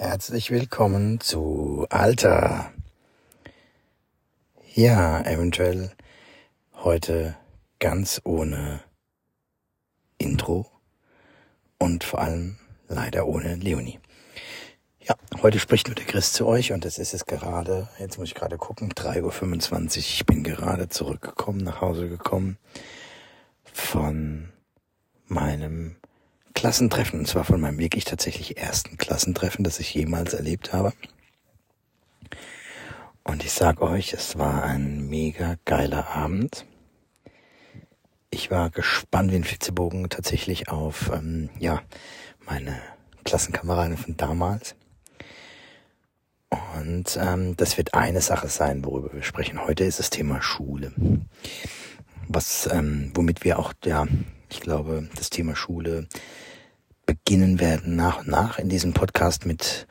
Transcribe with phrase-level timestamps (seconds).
[0.00, 2.72] Herzlich willkommen zu Alter.
[4.74, 5.90] Ja, eventuell
[6.72, 7.36] heute
[7.80, 8.80] ganz ohne
[10.16, 10.64] Intro
[11.78, 12.56] und vor allem
[12.88, 14.00] leider ohne Leonie.
[15.02, 18.28] Ja, heute spricht nur der Chris zu euch und es ist es gerade, jetzt muss
[18.28, 19.96] ich gerade gucken, 3.25 Uhr.
[19.98, 22.56] Ich bin gerade zurückgekommen, nach Hause gekommen
[23.64, 24.48] von
[25.26, 25.99] meinem
[26.54, 30.92] Klassentreffen, und zwar von meinem wirklich tatsächlich ersten Klassentreffen, das ich jemals erlebt habe.
[33.24, 36.66] Und ich sag euch, es war ein mega geiler Abend.
[38.30, 41.82] Ich war gespannt wie ein Flitzebogen tatsächlich auf ähm, ja
[42.46, 42.80] meine
[43.24, 44.74] Klassenkameraden von damals.
[46.76, 49.64] Und ähm, das wird eine Sache sein, worüber wir sprechen.
[49.64, 50.92] Heute ist das Thema Schule.
[52.26, 54.06] Was, ähm, womit wir auch, ja,
[54.50, 56.08] ich glaube, das Thema Schule
[57.06, 59.86] beginnen werden, nach und nach in diesem Podcast mit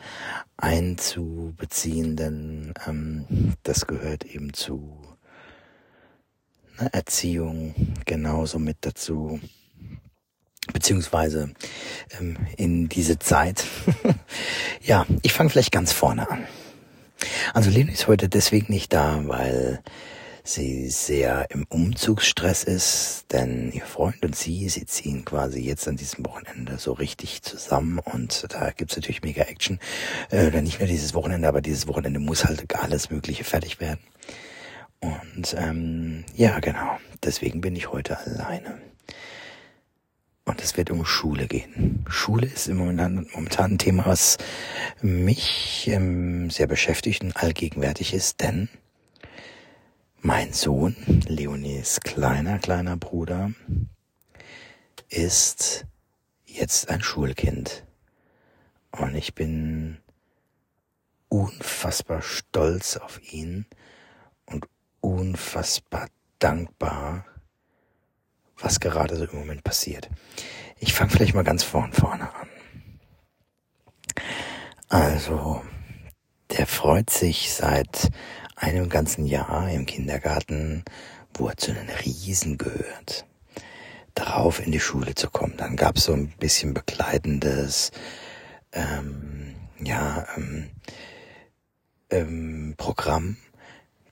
[0.58, 4.98] einzubeziehen, denn ähm, das gehört eben zu
[6.78, 7.76] einer Erziehung
[8.06, 9.40] genauso mit dazu,
[10.72, 11.54] beziehungsweise
[12.20, 13.66] ähm, in diese Zeit.
[14.82, 16.46] ja, ich fange vielleicht ganz vorne an.
[17.54, 19.82] Also Leni ist heute deswegen nicht da, weil
[20.50, 25.96] sie sehr im Umzugsstress ist, denn ihr Freund und sie, sie ziehen quasi jetzt an
[25.96, 29.80] diesem Wochenende so richtig zusammen und da gibt's natürlich mega Action.
[30.32, 34.00] Äh, nicht nur dieses Wochenende, aber dieses Wochenende muss halt alles Mögliche fertig werden.
[35.00, 38.80] Und ähm, ja, genau, deswegen bin ich heute alleine.
[40.46, 42.04] Und es wird um Schule gehen.
[42.10, 44.38] Schule ist im Moment momentan ein Thema, was
[45.02, 48.68] mich ähm, sehr beschäftigt und allgegenwärtig ist, denn
[50.22, 50.96] mein Sohn,
[51.28, 53.52] Leonis kleiner, kleiner Bruder,
[55.10, 55.86] ist
[56.46, 57.86] jetzt ein Schulkind.
[58.92, 60.00] Und ich bin
[61.30, 63.66] unfassbar stolz auf ihn
[64.46, 64.66] und
[65.00, 66.08] unfassbar
[66.40, 67.26] dankbar,
[68.58, 70.10] was gerade so im Moment passiert.
[70.80, 72.50] Ich fange vielleicht mal ganz vorn vorne an.
[74.90, 75.64] Also,
[76.58, 78.10] der freut sich seit
[78.60, 80.84] einem ganzen Jahr im Kindergarten,
[81.34, 83.26] wo er zu den Riesen gehört,
[84.14, 85.56] darauf in die Schule zu kommen.
[85.58, 87.92] Dann gab es so ein bisschen begleitendes,
[88.74, 90.70] ähm, ja, ähm,
[92.10, 93.38] ähm, Programm,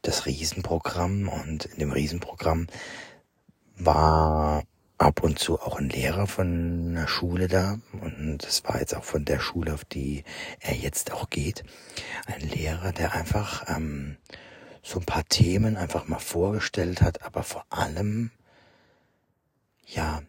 [0.01, 1.27] das Riesenprogramm.
[1.27, 2.67] Und in dem Riesenprogramm
[3.75, 4.63] war
[4.97, 9.03] ab und zu auch ein Lehrer von einer Schule da und das war jetzt auch
[9.03, 10.23] von der Schule, auf die
[10.59, 11.63] er jetzt auch geht.
[12.25, 14.17] Ein Lehrer, der einfach ähm,
[14.81, 18.31] so ein paar Themen einfach mal vorgestellt hat, aber vor allem
[19.85, 20.21] ja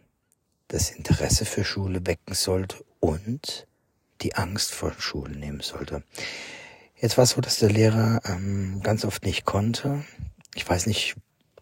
[0.68, 3.66] das Interesse für Schule wecken sollte und
[4.20, 6.02] die Angst vor Schule nehmen sollte.
[6.96, 10.04] Jetzt war es so, dass der Lehrer ähm, ganz oft nicht konnte.
[10.54, 11.14] Ich weiß nicht,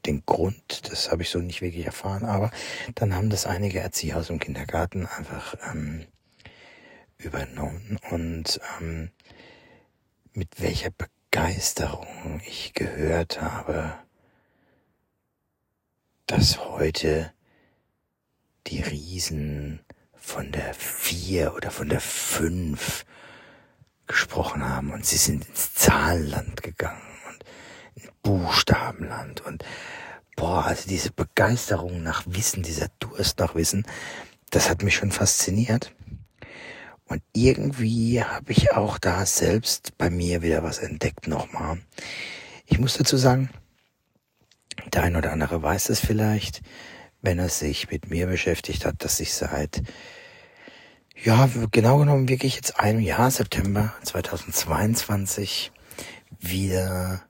[0.07, 2.51] den Grund, das habe ich so nicht wirklich erfahren, aber
[2.95, 6.07] dann haben das einige Erzieher aus dem Kindergarten einfach ähm,
[7.19, 9.11] übernommen und ähm,
[10.33, 13.95] mit welcher Begeisterung ich gehört habe,
[16.27, 17.33] dass heute
[18.67, 19.81] die Riesen
[20.15, 23.05] von der vier oder von der fünf
[24.07, 27.16] gesprochen haben und sie sind ins Zahlenland gegangen
[28.23, 29.65] Buchstabenland und
[30.37, 33.87] boah, also diese Begeisterung nach Wissen, dieser Durst nach Wissen,
[34.51, 35.93] das hat mich schon fasziniert.
[37.09, 41.79] Und irgendwie habe ich auch da selbst bei mir wieder was entdeckt nochmal.
[42.67, 43.49] Ich muss dazu sagen,
[44.93, 46.63] der ein oder andere weiß es vielleicht,
[47.23, 49.83] wenn er sich mit mir beschäftigt hat, dass ich seit,
[51.23, 55.73] ja, genau genommen wirklich jetzt einem Jahr, September 2022,
[56.41, 57.23] wieder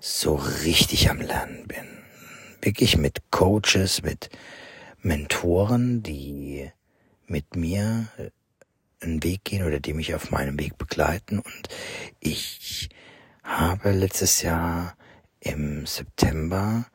[0.00, 1.84] so richtig am Lernen bin.
[2.62, 4.30] Wirklich mit Coaches, mit
[5.02, 6.70] Mentoren, die
[7.26, 8.08] mit mir
[9.00, 11.38] einen Weg gehen oder die mich auf meinem Weg begleiten.
[11.38, 11.68] Und
[12.18, 12.88] ich
[13.42, 14.96] habe letztes Jahr
[15.38, 16.86] im September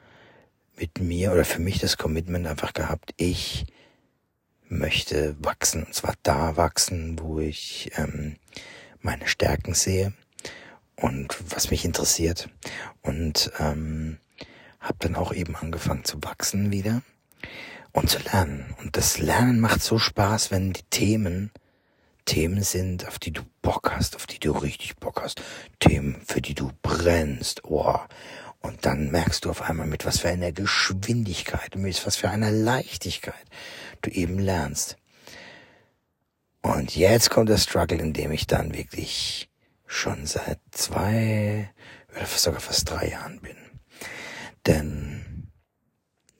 [0.78, 3.66] mit mir oder für mich das Commitment einfach gehabt, ich
[4.68, 5.84] möchte wachsen.
[5.84, 8.36] Und zwar da wachsen, wo ich ähm,
[9.00, 10.14] meine Stärken sehe
[10.96, 12.50] und was mich interessiert.
[13.02, 14.18] Und ähm,
[14.80, 17.02] habe dann auch eben angefangen zu wachsen wieder
[17.92, 18.76] und zu lernen.
[18.82, 21.52] Und das Lernen macht so Spaß, wenn die Themen
[22.26, 25.42] Themen sind, auf die du Bock hast, auf die du richtig Bock hast.
[25.80, 27.64] Themen, für die du brennst.
[27.66, 28.00] Oh.
[28.62, 32.52] Und dann merkst du auf einmal, mit was für einer Geschwindigkeit, mit was für einer
[32.52, 33.46] Leichtigkeit
[34.02, 34.98] du eben lernst.
[36.64, 39.50] Und jetzt kommt der Struggle, in dem ich dann wirklich
[39.86, 41.72] schon seit zwei
[42.16, 43.58] oder sogar fast drei Jahren bin.
[44.66, 45.52] Denn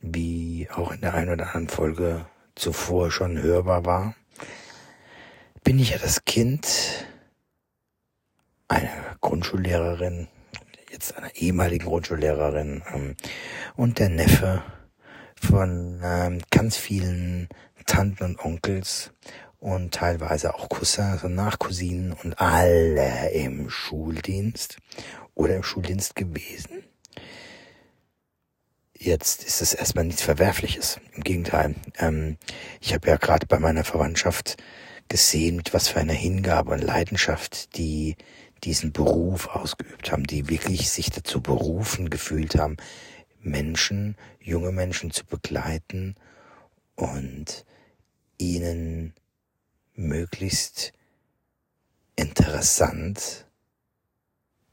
[0.02, 2.26] wie auch in der einen oder anderen Folge
[2.56, 4.16] zuvor schon hörbar war,
[5.64, 6.68] bin ich ja das Kind
[8.68, 10.28] einer Grundschullehrerin,
[10.92, 13.16] jetzt einer ehemaligen Grundschullehrerin ähm,
[13.76, 14.64] und der Neffe
[15.42, 17.50] von ähm, ganz vielen
[17.86, 19.12] Tanten und Onkels
[19.66, 24.78] und teilweise auch Cousins und Nachcousinen und alle im Schuldienst
[25.34, 26.84] oder im Schuldienst gewesen.
[28.96, 31.00] Jetzt ist es erstmal nichts Verwerfliches.
[31.14, 31.74] Im Gegenteil.
[31.98, 32.38] Ähm,
[32.80, 34.58] ich habe ja gerade bei meiner Verwandtschaft
[35.10, 38.18] gesehen, mit was für einer Hingabe und Leidenschaft die
[38.64, 42.78] diesen Beruf ausgeübt haben, die wirklich sich dazu berufen gefühlt haben,
[43.42, 46.14] Menschen, junge Menschen zu begleiten
[46.96, 47.66] und
[48.38, 49.16] ihnen
[49.96, 50.94] möglichst
[52.16, 53.46] interessant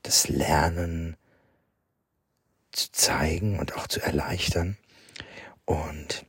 [0.02, 1.16] das Lernen
[2.72, 4.76] zu zeigen und auch zu erleichtern.
[5.64, 6.24] Und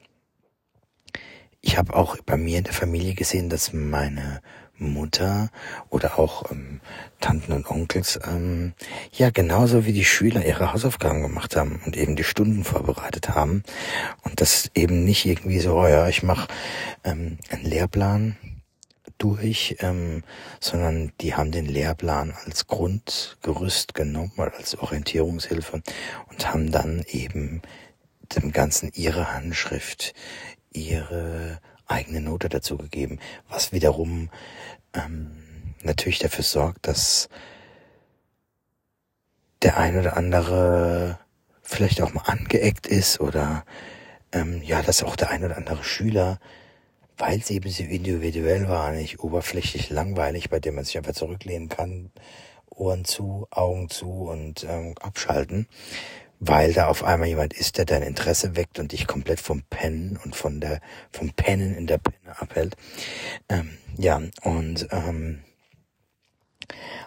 [1.62, 4.42] ich habe auch bei mir in der Familie gesehen, dass meine
[4.78, 5.50] Mutter
[5.90, 6.82] oder auch ähm,
[7.20, 8.74] Tanten und Onkels ähm,
[9.12, 13.64] ja genauso wie die Schüler ihre Hausaufgaben gemacht haben und eben die Stunden vorbereitet haben
[14.24, 16.48] und das eben nicht irgendwie so, oh ja, ich mache
[17.04, 18.36] ähm, einen Lehrplan
[19.24, 20.24] durch, ähm,
[20.60, 25.82] sondern die haben den Lehrplan als Grundgerüst genommen als Orientierungshilfe
[26.30, 27.62] und haben dann eben
[28.36, 30.14] dem Ganzen ihre Handschrift,
[30.74, 34.30] ihre eigene Note dazu gegeben, was wiederum
[34.94, 35.32] ähm,
[35.84, 37.30] natürlich dafür sorgt, dass
[39.62, 41.18] der ein oder andere
[41.62, 43.64] vielleicht auch mal angeeckt ist oder
[44.34, 46.40] ähm, ja, dass auch der ein oder andere Schüler,
[47.18, 51.70] weil es eben so individuell war, nicht oberflächlich langweilig, bei dem man sich einfach zurücklehnen
[51.70, 52.12] kann,
[52.70, 55.68] Ohren zu, Augen zu und ähm, abschalten,
[56.40, 60.20] weil da auf einmal jemand ist, der dein Interesse weckt und dich komplett vom Pennen
[60.24, 60.82] und von der
[61.12, 62.76] vom Pennen in der Penne abhält.
[63.48, 65.44] Ähm, ja, und ähm,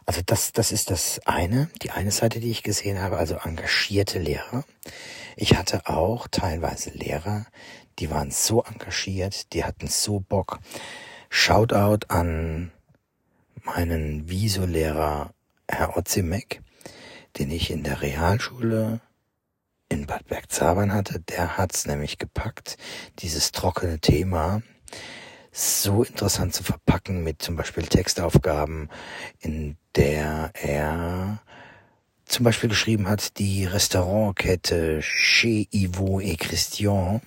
[0.06, 4.18] also das, das ist das eine, die eine Seite, die ich gesehen habe, also engagierte
[4.18, 4.64] Lehrer.
[5.36, 7.46] Ich hatte auch teilweise Lehrer,
[7.98, 10.58] die waren so engagiert, die hatten so Bock.
[11.31, 12.70] Shoutout an
[13.62, 15.31] meinen Viso-Lehrer
[15.69, 16.62] Herr Ozimek,
[17.38, 19.00] den ich in der Realschule
[19.88, 22.76] in Bad Bergzabern hatte, der hat's nämlich gepackt,
[23.19, 24.62] dieses trockene Thema
[25.52, 28.90] so interessant zu verpacken mit zum Beispiel Textaufgaben,
[29.40, 31.40] in der er
[32.26, 37.23] zum Beispiel geschrieben hat, die Restaurantkette Chez Ivo et Christian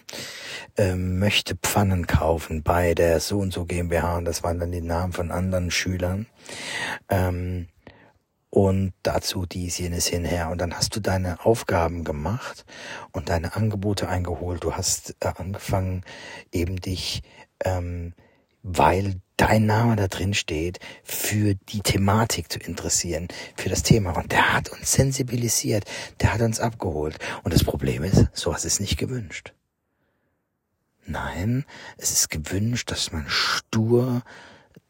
[0.77, 4.81] äh, möchte Pfannen kaufen bei der so und so GmbH und das waren dann die
[4.81, 6.27] Namen von anderen Schülern.
[7.09, 7.67] Ähm,
[8.51, 10.49] und dazu dies, jenes hinher.
[10.49, 12.65] Und dann hast du deine Aufgaben gemacht
[13.11, 14.63] und deine Angebote eingeholt.
[14.63, 16.03] Du hast äh, angefangen,
[16.51, 17.21] eben dich,
[17.63, 18.13] ähm,
[18.63, 24.11] weil dein Name da drin steht, für die Thematik zu interessieren, für das Thema.
[24.11, 25.85] Und der hat uns sensibilisiert,
[26.19, 27.17] der hat uns abgeholt.
[27.43, 29.53] Und das Problem ist, sowas ist nicht gewünscht.
[31.05, 31.65] Nein,
[31.97, 34.21] es ist gewünscht, dass man stur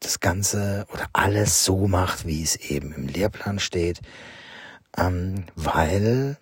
[0.00, 4.00] das Ganze oder alles so macht, wie es eben im Lehrplan steht,
[4.96, 6.38] ähm, weil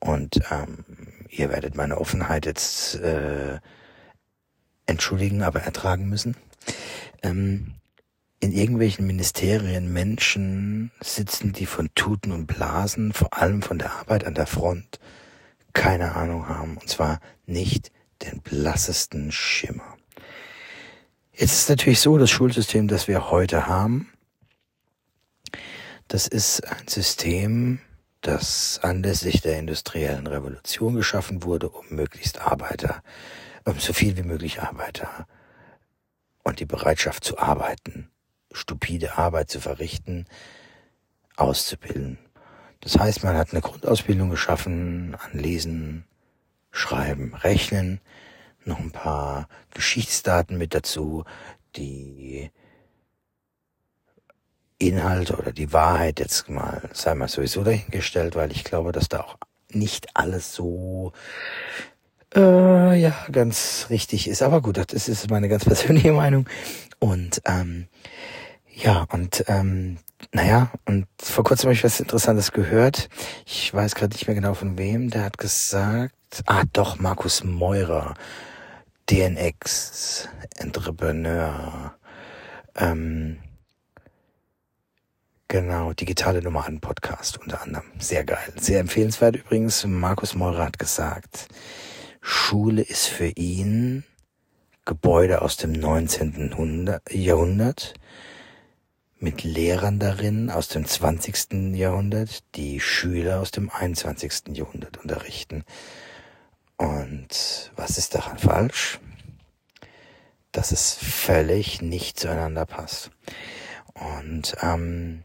[0.00, 0.84] und ähm,
[1.28, 3.60] ihr werdet meine Offenheit jetzt äh,
[4.92, 6.36] entschuldigen, aber ertragen müssen.
[7.22, 7.74] Ähm,
[8.40, 14.24] in irgendwelchen Ministerien Menschen sitzen, die von Tuten und Blasen, vor allem von der Arbeit
[14.24, 14.98] an der Front,
[15.72, 16.76] keine Ahnung haben.
[16.76, 19.96] Und zwar nicht den blassesten Schimmer.
[21.32, 24.12] Jetzt ist natürlich so, das Schulsystem, das wir heute haben,
[26.08, 27.78] das ist ein System,
[28.20, 33.02] das anlässlich der industriellen Revolution geschaffen wurde, um möglichst Arbeiter,
[33.78, 35.26] so viel wie möglich Arbeiter
[36.42, 38.10] und die Bereitschaft zu arbeiten,
[38.52, 40.26] stupide Arbeit zu verrichten,
[41.36, 42.18] auszubilden.
[42.80, 46.04] Das heißt, man hat eine Grundausbildung geschaffen an Lesen,
[46.70, 48.00] Schreiben, Rechnen,
[48.64, 51.24] noch ein paar Geschichtsdaten mit dazu,
[51.76, 52.50] die
[54.78, 59.20] Inhalte oder die Wahrheit jetzt mal, sei mal sowieso dahingestellt, weil ich glaube, dass da
[59.20, 59.36] auch
[59.70, 61.12] nicht alles so
[62.34, 64.42] äh, ja ganz richtig ist.
[64.42, 66.48] Aber gut, das ist meine ganz persönliche Meinung.
[66.98, 67.88] Und ähm,
[68.74, 69.98] ja, und ähm,
[70.32, 73.08] naja, und vor kurzem habe ich was Interessantes gehört.
[73.44, 75.10] Ich weiß gerade nicht mehr genau von wem.
[75.10, 76.14] Der hat gesagt,
[76.46, 78.14] ah doch, Markus Meurer
[79.10, 81.94] DNX, Entrepreneur,
[82.76, 83.38] ähm,
[85.48, 87.84] genau, digitale Nomaden Podcast unter anderem.
[87.98, 88.52] Sehr geil.
[88.56, 89.84] Sehr empfehlenswert übrigens.
[89.84, 91.48] Markus Meurer hat gesagt,
[92.22, 94.04] Schule ist für ihn
[94.84, 96.94] Gebäude aus dem 19.
[97.10, 97.94] Jahrhundert
[99.18, 101.74] mit Lehrern darin aus dem 20.
[101.76, 104.56] Jahrhundert, die Schüler aus dem 21.
[104.56, 105.64] Jahrhundert unterrichten.
[106.76, 109.00] Und was ist daran falsch?
[110.52, 113.10] Dass es völlig nicht zueinander passt.
[113.94, 115.22] Und ähm,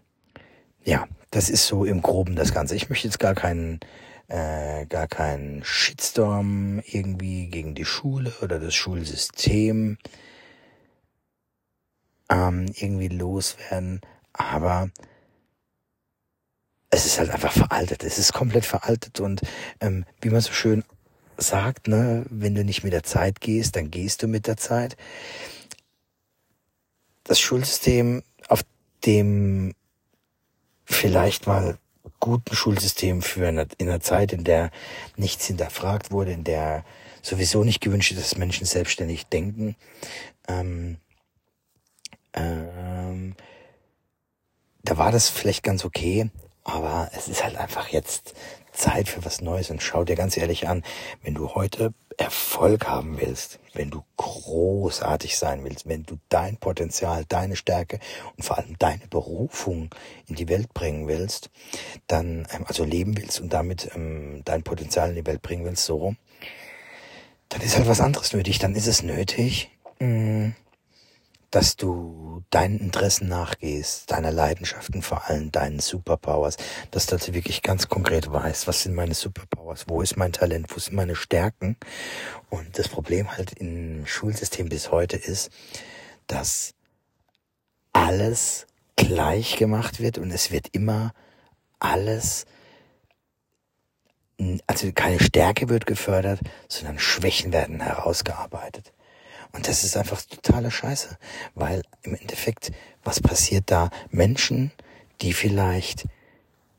[0.83, 2.75] ja, das ist so im Groben das Ganze.
[2.75, 3.79] Ich möchte jetzt gar keinen
[4.27, 9.97] äh, gar keinen Shitstorm irgendwie gegen die Schule oder das Schulsystem
[12.29, 14.01] ähm, irgendwie loswerden,
[14.33, 14.89] aber
[16.89, 18.03] es ist halt einfach veraltet.
[18.03, 19.41] Es ist komplett veraltet und
[19.81, 20.83] ähm, wie man so schön
[21.37, 24.97] sagt, ne, wenn du nicht mit der Zeit gehst, dann gehst du mit der Zeit.
[27.23, 28.63] Das Schulsystem, auf
[29.05, 29.73] dem
[30.85, 31.77] vielleicht mal
[32.19, 34.71] guten Schulsystem für in einer Zeit, in der
[35.15, 36.83] nichts hinterfragt wurde, in der
[37.21, 39.75] sowieso nicht gewünscht ist, dass Menschen selbstständig denken,
[40.47, 40.97] ähm,
[42.33, 43.35] ähm,
[44.83, 46.29] da war das vielleicht ganz okay,
[46.63, 48.33] aber es ist halt einfach jetzt
[48.71, 50.83] Zeit für was Neues und schau dir ganz ehrlich an,
[51.23, 57.25] wenn du heute Erfolg haben willst, wenn du großartig sein willst, wenn du dein Potenzial,
[57.25, 57.99] deine Stärke
[58.35, 59.93] und vor allem deine Berufung
[60.25, 61.51] in die Welt bringen willst,
[62.07, 65.85] dann, ähm, also leben willst und damit ähm, dein Potenzial in die Welt bringen willst,
[65.85, 66.17] so rum,
[67.49, 68.57] dann ist halt was anderes nötig.
[68.59, 69.69] Dann ist es nötig,
[69.99, 70.55] mh, mm,
[71.51, 76.57] dass du deinen Interessen nachgehst, deiner Leidenschaften, vor allem deinen Superpowers,
[76.91, 80.67] dass du also wirklich ganz konkret weißt, was sind meine Superpowers, wo ist mein Talent,
[80.75, 81.77] wo sind meine Stärken.
[82.49, 85.49] Und das Problem halt im Schulsystem bis heute ist,
[86.27, 86.73] dass
[87.93, 91.13] alles gleich gemacht wird und es wird immer
[91.79, 92.45] alles,
[94.67, 98.91] also keine Stärke wird gefördert, sondern Schwächen werden herausgearbeitet.
[99.51, 101.17] Und das ist einfach totale Scheiße,
[101.55, 102.71] weil im Endeffekt,
[103.03, 103.89] was passiert da?
[104.09, 104.71] Menschen,
[105.21, 106.05] die vielleicht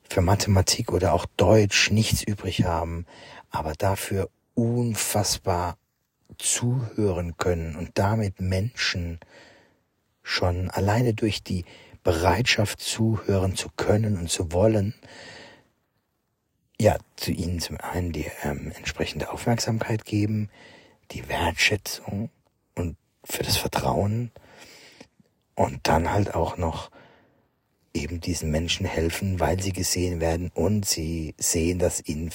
[0.09, 3.05] für Mathematik oder auch Deutsch nichts übrig haben,
[3.51, 5.77] aber dafür unfassbar
[6.37, 9.19] zuhören können und damit Menschen
[10.23, 11.65] schon alleine durch die
[12.03, 14.93] Bereitschaft zuhören zu können und zu wollen,
[16.79, 20.49] ja, zu ihnen zum einen die ähm, entsprechende Aufmerksamkeit geben,
[21.11, 22.29] die Wertschätzung
[23.29, 24.31] für das Vertrauen.
[25.55, 26.89] Und dann halt auch noch
[27.93, 32.31] eben diesen Menschen helfen, weil sie gesehen werden und sie sehen, dass ihnen,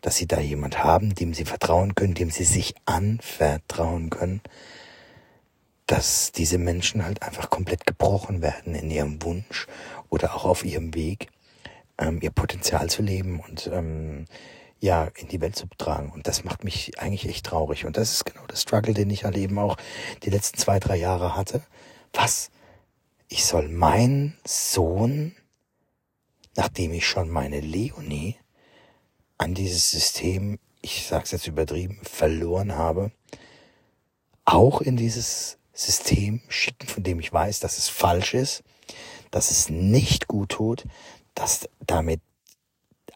[0.00, 4.40] dass sie da jemand haben, dem sie vertrauen können, dem sie sich anvertrauen können,
[5.86, 9.66] dass diese Menschen halt einfach komplett gebrochen werden in ihrem Wunsch
[10.08, 11.28] oder auch auf ihrem Weg,
[11.98, 14.24] ähm, ihr Potenzial zu leben und ähm,
[14.84, 16.10] ja, in die Welt zu tragen.
[16.10, 17.86] Und das macht mich eigentlich echt traurig.
[17.86, 19.78] Und das ist genau der Struggle, den ich halt eben auch
[20.24, 21.62] die letzten zwei, drei Jahre hatte.
[22.12, 22.50] Was?
[23.28, 25.34] Ich soll meinen Sohn,
[26.54, 28.36] nachdem ich schon meine Leonie
[29.38, 33.10] an dieses System, ich sag's jetzt übertrieben, verloren habe,
[34.44, 38.62] auch in dieses System schicken, von dem ich weiß, dass es falsch ist,
[39.30, 40.84] dass es nicht gut tut,
[41.34, 42.20] dass damit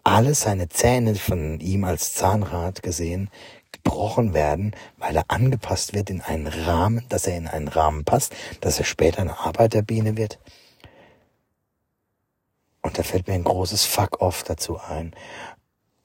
[0.08, 3.30] alle seine Zähne von ihm als Zahnrad gesehen
[3.72, 8.34] gebrochen werden, weil er angepasst wird in einen Rahmen, dass er in einen Rahmen passt,
[8.60, 10.38] dass er später eine Arbeiterbiene wird.
[12.80, 15.14] Und da fällt mir ein großes Fuck-off dazu ein.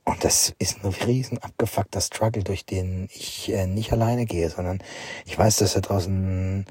[0.04, 4.84] Und das ist ein riesen abgefuckter Struggle, durch den ich äh, nicht alleine gehe, sondern
[5.26, 6.66] ich weiß, dass da draußen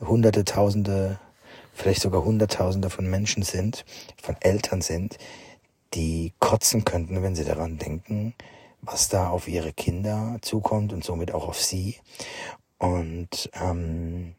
[0.00, 1.18] hunderte, tausende,
[1.72, 3.86] vielleicht sogar hunderttausende von Menschen sind,
[4.20, 5.16] von Eltern sind,
[5.94, 8.34] die kotzen könnten, wenn sie daran denken,
[8.80, 11.96] was da auf ihre Kinder zukommt und somit auch auf sie.
[12.78, 14.34] Und ähm,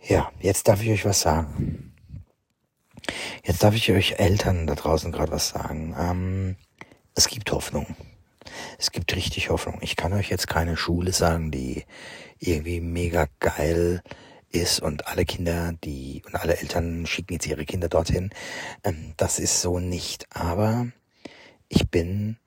[0.00, 1.94] ja, jetzt darf ich euch was sagen.
[3.44, 5.94] Jetzt darf ich euch Eltern da draußen gerade was sagen.
[5.98, 6.56] Ähm,
[7.14, 7.96] es gibt Hoffnung.
[8.78, 9.78] Es gibt richtig Hoffnung.
[9.82, 11.84] Ich kann euch jetzt keine Schule sagen, die
[12.38, 14.02] irgendwie mega geil
[14.50, 18.30] ist und alle Kinder, die und alle Eltern schicken jetzt ihre Kinder dorthin.
[18.84, 20.26] Ähm, das ist so nicht.
[20.30, 20.88] Aber
[21.68, 22.38] ich bin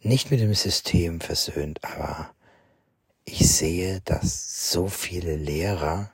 [0.00, 2.34] nicht mit dem System versöhnt, aber
[3.24, 6.10] ich sehe, dass so viele Lehrer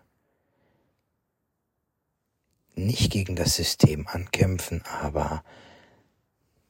[2.75, 5.43] nicht gegen das System ankämpfen, aber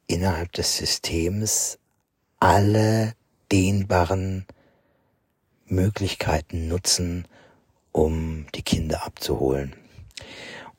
[0.07, 1.77] innerhalb des Systems
[2.39, 3.13] alle
[3.51, 4.45] dehnbaren
[5.65, 7.27] Möglichkeiten nutzen,
[7.99, 9.75] um die Kinder abzuholen.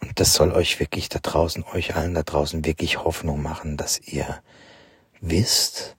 [0.00, 4.00] Und das soll euch wirklich da draußen, euch allen da draußen wirklich Hoffnung machen, dass
[4.00, 4.43] ihr
[5.21, 5.97] wisst,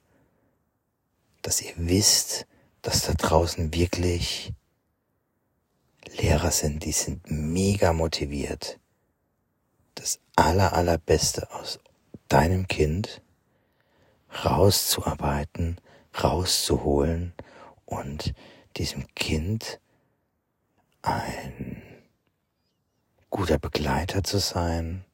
[1.43, 2.47] dass ihr wisst,
[2.81, 4.53] dass da draußen wirklich
[6.17, 8.79] Lehrer sind, die sind mega motiviert,
[9.95, 11.79] das aller, allerbeste aus
[12.27, 13.21] deinem Kind
[14.43, 15.79] rauszuarbeiten,
[16.21, 17.33] rauszuholen
[17.85, 18.33] und
[18.77, 19.79] diesem Kind
[21.01, 21.81] ein
[23.29, 25.05] guter Begleiter zu sein,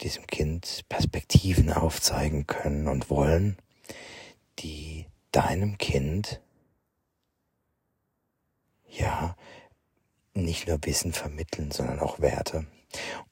[0.00, 3.56] diesem Kind Perspektiven aufzeigen können und wollen,
[4.58, 6.40] die deinem Kind
[8.88, 9.36] ja
[10.34, 12.66] nicht nur Wissen vermitteln, sondern auch Werte.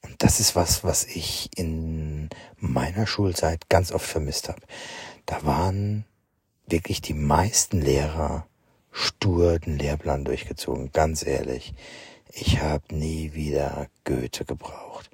[0.01, 4.61] Und das ist was, was ich in meiner Schulzeit ganz oft vermisst habe.
[5.25, 6.05] Da waren
[6.67, 8.47] wirklich die meisten Lehrer
[8.93, 11.73] stur den Lehrplan durchgezogen, ganz ehrlich.
[12.31, 15.09] Ich habe nie wieder Goethe gebraucht.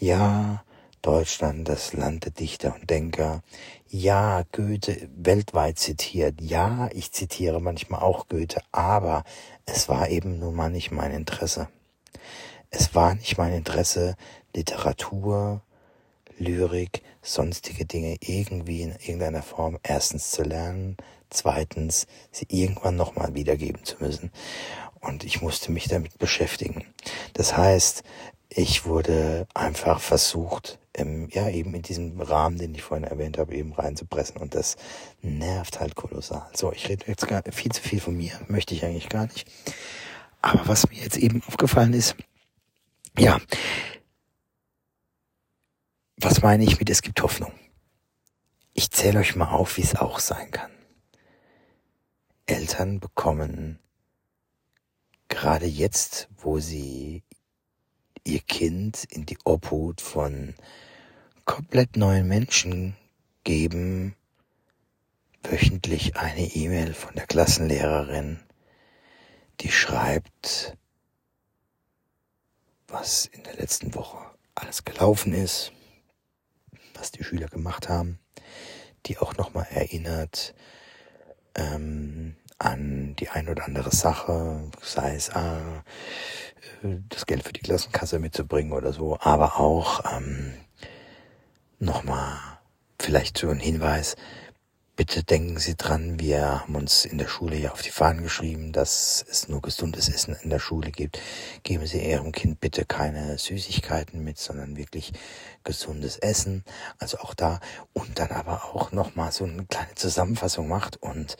[0.00, 0.64] Ja,
[1.02, 3.42] Deutschland, das Land der Dichter und Denker.
[3.88, 6.40] Ja, Goethe weltweit zitiert.
[6.40, 9.24] Ja, ich zitiere manchmal auch Goethe, aber
[9.66, 11.68] es war eben nun mal nicht mein Interesse.
[12.70, 14.16] Es war nicht mein Interesse,
[14.54, 15.62] Literatur,
[16.38, 20.96] Lyrik, sonstige Dinge irgendwie in irgendeiner Form erstens zu lernen,
[21.30, 24.30] zweitens sie irgendwann nochmal wiedergeben zu müssen.
[25.00, 26.84] Und ich musste mich damit beschäftigen.
[27.34, 28.02] Das heißt,
[28.48, 33.54] ich wurde einfach versucht, im, ja, eben in diesem Rahmen, den ich vorhin erwähnt habe,
[33.54, 34.36] eben reinzupressen.
[34.38, 34.76] Und das
[35.22, 36.48] nervt halt kolossal.
[36.54, 39.48] So, ich rede jetzt gar viel zu viel von mir, möchte ich eigentlich gar nicht.
[40.42, 42.16] Aber was mir jetzt eben aufgefallen ist,
[43.18, 43.38] ja,
[46.16, 47.52] was meine ich mit, es gibt Hoffnung?
[48.74, 50.70] Ich zähle euch mal auf, wie es auch sein kann.
[52.48, 53.78] Eltern bekommen
[55.28, 57.22] gerade jetzt, wo sie
[58.24, 60.54] ihr Kind in die Obhut von
[61.44, 62.96] komplett neuen Menschen
[63.44, 64.16] geben,
[65.42, 68.40] wöchentlich eine E-Mail von der Klassenlehrerin,
[69.60, 70.76] die schreibt,
[72.86, 74.18] was in der letzten Woche
[74.54, 75.72] alles gelaufen ist,
[76.94, 78.18] was die Schüler gemacht haben,
[79.04, 80.54] die auch nochmal erinnert
[81.58, 85.84] ähm, an die ein oder andere Sache, sei es ah,
[86.82, 90.54] das Geld für die Klassenkasse mitzubringen oder so, aber auch ähm,
[91.78, 92.38] nochmal
[93.00, 94.16] vielleicht so ein Hinweis,
[94.98, 98.72] bitte denken Sie dran, wir haben uns in der Schule ja auf die Fahnen geschrieben,
[98.72, 101.20] dass es nur gesundes Essen in der Schule gibt.
[101.62, 105.12] Geben Sie Ihrem Kind bitte keine Süßigkeiten mit, sondern wirklich
[105.62, 106.64] gesundes Essen.
[106.98, 107.60] Also auch da
[107.92, 111.36] und dann aber auch nochmal so eine kleine Zusammenfassung macht und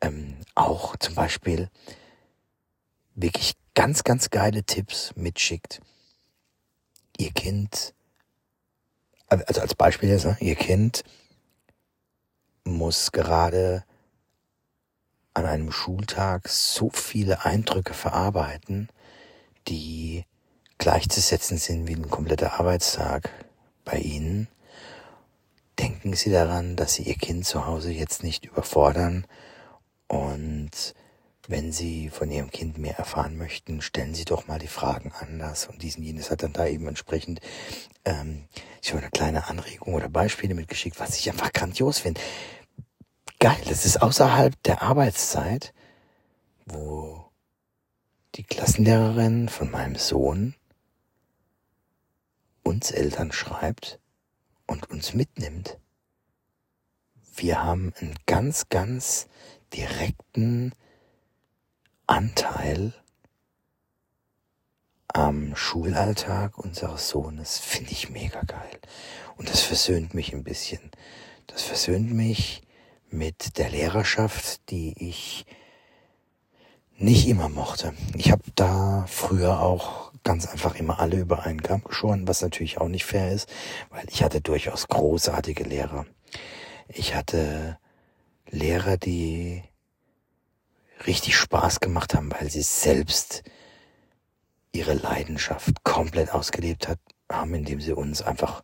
[0.00, 1.68] ähm, auch zum Beispiel
[3.16, 5.80] wirklich ganz, ganz geile Tipps mitschickt.
[7.18, 7.92] Ihr Kind
[9.26, 10.36] also als Beispiel jetzt, ne?
[10.40, 11.02] ihr Kind
[12.64, 13.84] muss gerade
[15.34, 18.88] an einem Schultag so viele Eindrücke verarbeiten,
[19.68, 20.24] die
[20.78, 23.30] gleichzusetzen sind wie ein kompletter Arbeitstag
[23.84, 24.48] bei Ihnen.
[25.78, 29.26] Denken Sie daran, dass Sie Ihr Kind zu Hause jetzt nicht überfordern
[30.08, 30.94] und
[31.48, 35.66] wenn Sie von Ihrem Kind mehr erfahren möchten, stellen Sie doch mal die Fragen anders.
[35.66, 37.40] Und diesen jenes hat dann da eben entsprechend
[38.04, 38.44] ähm,
[38.80, 42.20] so eine kleine Anregung oder Beispiele mitgeschickt, was ich einfach grandios finde.
[43.40, 45.74] Geil, das ist außerhalb der Arbeitszeit,
[46.64, 47.24] wo
[48.36, 50.54] die Klassenlehrerin von meinem Sohn
[52.62, 53.98] uns Eltern schreibt
[54.66, 55.78] und uns mitnimmt.
[57.34, 59.26] Wir haben einen ganz, ganz
[59.72, 60.72] direkten
[62.12, 62.92] Anteil
[65.08, 68.80] am Schulalltag unseres Sohnes finde ich mega geil.
[69.38, 70.90] Und das versöhnt mich ein bisschen.
[71.46, 72.64] Das versöhnt mich
[73.08, 75.46] mit der Lehrerschaft, die ich
[76.98, 77.94] nicht immer mochte.
[78.14, 82.76] Ich habe da früher auch ganz einfach immer alle über einen Kamm geschoren, was natürlich
[82.78, 83.48] auch nicht fair ist,
[83.88, 86.04] weil ich hatte durchaus großartige Lehrer.
[86.88, 87.78] Ich hatte
[88.50, 89.62] Lehrer, die
[91.06, 93.42] richtig Spaß gemacht haben, weil sie selbst
[94.72, 96.98] ihre Leidenschaft komplett ausgelebt hat,
[97.30, 98.62] haben, indem sie uns einfach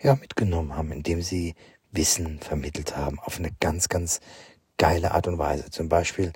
[0.00, 1.54] ja mitgenommen haben, indem sie
[1.90, 4.20] Wissen vermittelt haben auf eine ganz, ganz
[4.76, 5.70] geile Art und Weise.
[5.70, 6.32] Zum Beispiel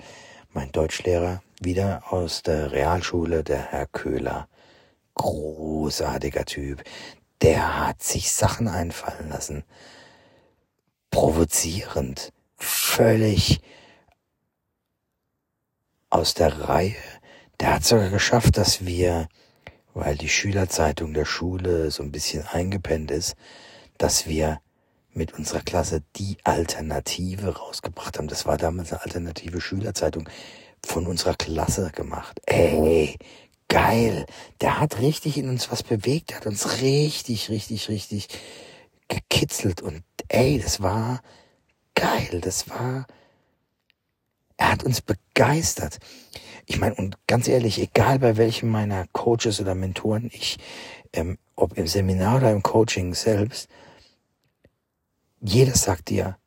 [0.52, 4.48] mein Deutschlehrer wieder aus der Realschule, der Herr Köhler.
[5.14, 6.82] Großartiger Typ.
[7.42, 9.64] Der hat sich Sachen einfallen lassen.
[11.10, 12.32] Provozierend.
[12.56, 13.60] Völlig
[16.12, 16.94] aus der Reihe.
[17.60, 19.28] Der hat sogar geschafft, dass wir,
[19.94, 23.34] weil die Schülerzeitung der Schule so ein bisschen eingepennt ist,
[23.98, 24.60] dass wir
[25.14, 28.28] mit unserer Klasse die Alternative rausgebracht haben.
[28.28, 30.28] Das war damals eine alternative Schülerzeitung
[30.84, 32.40] von unserer Klasse gemacht.
[32.46, 33.16] Ey,
[33.68, 34.26] geil.
[34.60, 38.28] Der hat richtig in uns was bewegt, hat uns richtig, richtig, richtig
[39.08, 41.22] gekitzelt und ey, das war
[41.94, 42.40] geil.
[42.42, 43.06] Das war,
[44.62, 45.98] er hat uns begeistert.
[46.66, 50.58] Ich meine, und ganz ehrlich, egal bei welchem meiner Coaches oder Mentoren ich,
[51.12, 53.68] ähm, ob im Seminar oder im Coaching selbst,
[55.40, 56.38] jeder sagt dir,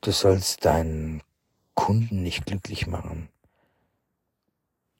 [0.00, 1.22] du sollst deinen
[1.74, 3.28] Kunden nicht glücklich machen.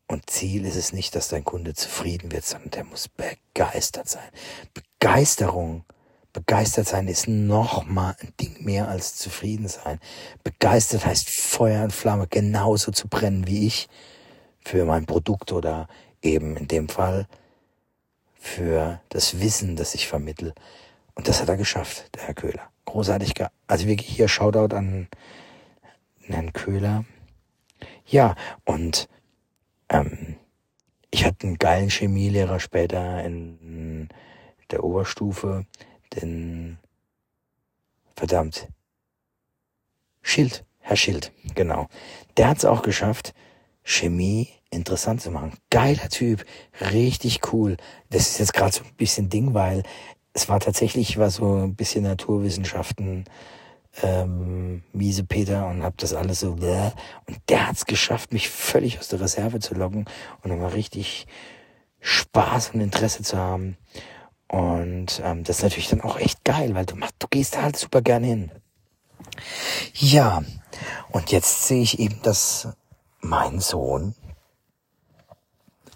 [0.09, 4.29] Und Ziel ist es nicht, dass dein Kunde zufrieden wird, sondern der muss begeistert sein.
[4.74, 5.87] Begeisterung,
[6.33, 9.99] begeistert sein ist noch mal ein Ding mehr als zufrieden sein.
[10.45, 13.88] Begeistert heißt Feuer und Flamme genauso zu brennen wie ich
[14.64, 15.88] für mein Produkt oder
[16.23, 17.27] eben in dem Fall
[18.35, 20.55] für das Wissen, das ich vermittel.
[21.14, 22.71] Und das hat er geschafft, der Herr Köhler.
[22.87, 23.35] Großartig.
[23.66, 25.09] Also wirklich hier Shoutout an
[26.23, 27.05] Herrn Köhler.
[28.07, 29.09] Ja, und
[29.88, 30.37] ähm,
[31.11, 34.09] ich hatte einen geilen Chemielehrer später in
[34.71, 35.66] der Oberstufe,
[36.16, 36.79] den
[38.16, 38.68] verdammt
[40.23, 41.88] Schild, Herr Schild, genau.
[42.37, 43.33] Der hat es auch geschafft,
[43.83, 45.55] Chemie interessant zu machen.
[45.70, 46.44] Geiler Typ,
[46.92, 47.77] richtig cool.
[48.11, 49.83] Das ist jetzt gerade so ein bisschen Ding, weil
[50.33, 53.25] es war tatsächlich, war so ein bisschen Naturwissenschaften,
[54.03, 56.92] ähm, miese Peter und hab das alles so bläh.
[57.27, 60.05] und der hat's geschafft, mich völlig aus der Reserve zu locken
[60.42, 61.27] und nochmal richtig
[62.01, 63.77] Spaß und Interesse zu haben.
[64.51, 67.63] Und ähm, das ist natürlich dann auch echt geil, weil du machst, du gehst da
[67.63, 68.51] halt super gerne hin.
[69.95, 70.43] Ja,
[71.11, 72.69] und jetzt sehe ich eben, dass
[73.21, 74.17] mein Sohn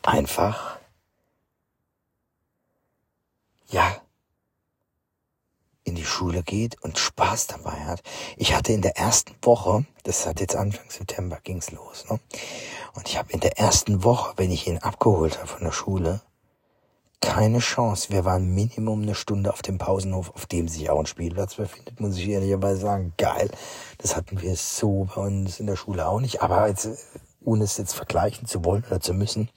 [0.03, 0.79] einfach
[3.71, 3.97] ja
[5.83, 8.03] in die Schule geht und Spaß dabei hat.
[8.37, 12.21] Ich hatte in der ersten Woche, das hat jetzt Anfang September ging's los, ne?
[12.95, 16.23] Und ich habe in der ersten Woche, wenn ich ihn abgeholt habe von der Schule,
[17.24, 18.10] keine Chance.
[18.10, 21.98] Wir waren Minimum eine Stunde auf dem Pausenhof, auf dem sich auch ein Spielplatz befindet,
[21.98, 23.14] muss ich ehrlicherweise sagen.
[23.16, 23.50] Geil.
[23.98, 26.42] Das hatten wir so bei uns in der Schule auch nicht.
[26.42, 26.88] Aber jetzt,
[27.42, 29.48] ohne es jetzt vergleichen zu wollen oder zu müssen,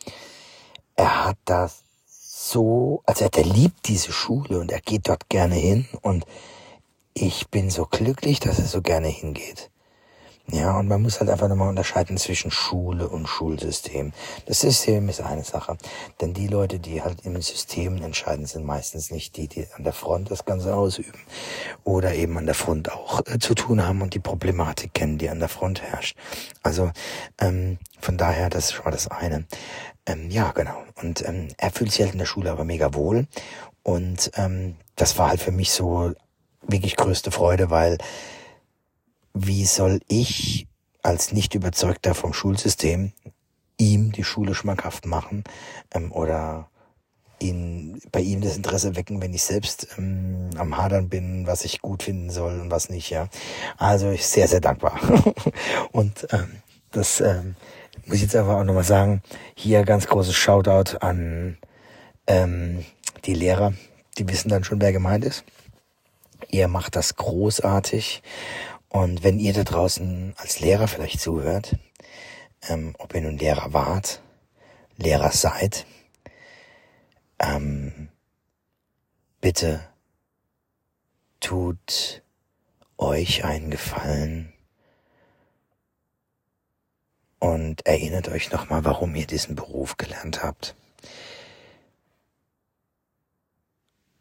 [0.95, 5.87] er hat das so, also er liebt diese Schule und er geht dort gerne hin
[6.01, 6.25] und
[7.13, 9.69] ich bin so glücklich, dass er so gerne hingeht.
[10.49, 14.13] Ja, und man muss halt einfach nochmal unterscheiden zwischen Schule und Schulsystem.
[14.45, 15.77] Das System ist eine Sache.
[16.21, 19.83] Denn die Leute, die halt in den Systemen entscheiden, sind meistens nicht die, die an
[19.83, 21.19] der Front das Ganze ausüben
[21.83, 25.29] oder eben an der Front auch äh, zu tun haben und die Problematik kennen, die
[25.29, 26.15] an der Front herrscht.
[26.63, 26.91] Also
[27.41, 29.45] ähm, von daher, das ist schon mal das eine.
[30.05, 30.81] Ähm, ja, genau.
[30.95, 33.27] Und ähm, er fühlt sich halt in der Schule aber mega wohl.
[33.83, 36.13] Und ähm, das war halt für mich so
[36.61, 37.97] wirklich größte Freude, weil
[39.33, 40.67] wie soll ich
[41.03, 43.13] als nicht überzeugter vom Schulsystem
[43.77, 45.43] ihm die Schule schmackhaft machen
[45.93, 46.69] ähm, oder
[47.39, 51.81] ihn bei ihm das Interesse wecken, wenn ich selbst ähm, am Hadern bin, was ich
[51.81, 53.29] gut finden soll und was nicht, ja.
[53.77, 54.99] Also ich sehr, sehr dankbar.
[55.91, 56.61] und ähm,
[56.91, 57.55] das ähm,
[58.05, 59.21] muss ich jetzt einfach auch nochmal sagen.
[59.55, 61.57] Hier ganz großes Shoutout an
[62.25, 62.83] ähm,
[63.25, 63.73] die Lehrer.
[64.17, 65.43] Die wissen dann schon, wer gemeint ist.
[66.49, 68.23] Ihr macht das großartig
[68.89, 71.77] und wenn ihr da draußen als Lehrer vielleicht zuhört,
[72.69, 74.21] ähm, ob ihr nun Lehrer wart,
[74.97, 75.85] Lehrer seid,
[77.39, 78.09] ähm,
[79.41, 79.87] bitte
[81.39, 82.23] tut
[82.97, 84.53] euch einen Gefallen
[87.39, 90.75] und erinnert euch nochmal, warum ihr diesen Beruf gelernt habt.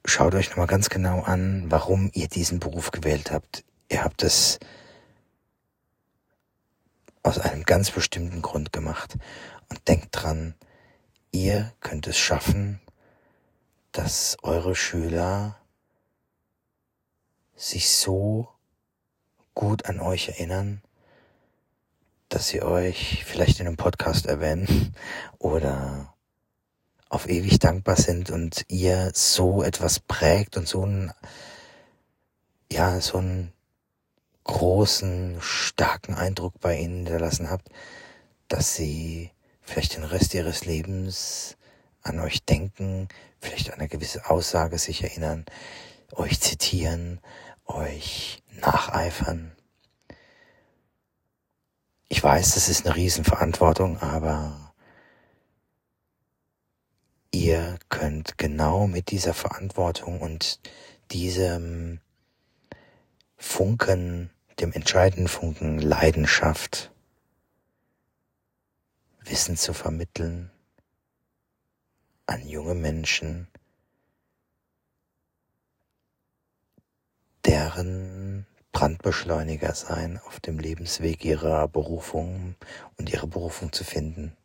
[0.04, 3.64] Schaut euch nochmal ganz genau an, warum ihr diesen Beruf gewählt habt.
[3.88, 4.58] Ihr habt es
[7.26, 9.16] aus einem ganz bestimmten Grund gemacht.
[9.68, 10.54] Und denkt dran,
[11.32, 12.80] ihr könnt es schaffen,
[13.90, 15.58] dass eure Schüler
[17.56, 18.48] sich so
[19.54, 20.82] gut an euch erinnern,
[22.28, 24.94] dass sie euch vielleicht in einem Podcast erwähnen
[25.38, 26.14] oder
[27.08, 31.12] auf ewig dankbar sind und ihr so etwas prägt und so ein,
[32.70, 33.52] ja, so ein
[34.46, 37.68] großen, starken Eindruck bei ihnen hinterlassen habt,
[38.48, 39.30] dass sie
[39.60, 41.56] vielleicht den Rest ihres Lebens
[42.02, 43.08] an euch denken,
[43.40, 45.44] vielleicht an eine gewisse Aussage sich erinnern,
[46.12, 47.20] euch zitieren,
[47.66, 49.52] euch nacheifern.
[52.08, 54.72] Ich weiß, das ist eine Riesenverantwortung, aber
[57.32, 60.60] ihr könnt genau mit dieser Verantwortung und
[61.10, 62.00] diesem
[63.36, 64.30] Funken,
[64.60, 66.90] dem entscheidenden Funken Leidenschaft,
[69.20, 70.50] Wissen zu vermitteln
[72.26, 73.48] an junge Menschen,
[77.44, 82.56] deren Brandbeschleuniger sein auf dem Lebensweg ihrer Berufung
[82.98, 84.36] und ihre Berufung zu finden.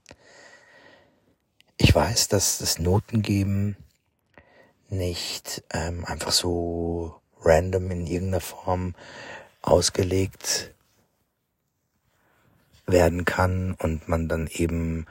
[1.78, 3.76] Ich weiß, dass das Notengeben
[4.90, 8.94] nicht ähm, einfach so random in irgendeiner Form
[9.62, 10.74] ausgelegt
[12.86, 15.06] werden kann und man dann eben,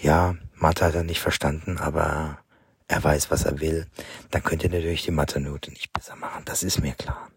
[0.00, 2.38] ja, Mathe hat er nicht verstanden, aber
[2.86, 3.86] er weiß, was er will,
[4.30, 6.44] dann könnt ihr natürlich die Mathe-Note nicht besser machen.
[6.44, 7.30] Das ist mir klar.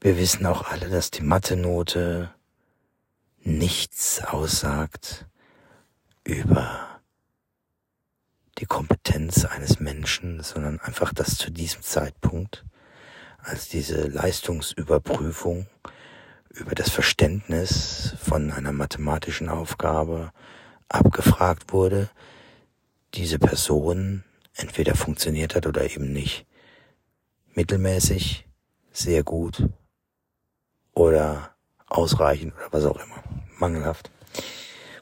[0.00, 2.32] Wir wissen auch alle, dass die Mathe-Note
[3.40, 5.26] nichts aussagt
[6.24, 7.00] über
[8.58, 12.64] die Kompetenz eines Menschen, sondern einfach, dass zu diesem Zeitpunkt,
[13.48, 15.66] als diese Leistungsüberprüfung
[16.50, 20.32] über das Verständnis von einer mathematischen Aufgabe
[20.88, 22.10] abgefragt wurde,
[23.14, 24.22] diese Person
[24.54, 26.46] entweder funktioniert hat oder eben nicht.
[27.54, 28.46] Mittelmäßig,
[28.92, 29.68] sehr gut
[30.92, 31.54] oder
[31.86, 33.22] ausreichend oder was auch immer.
[33.58, 34.10] Mangelhaft.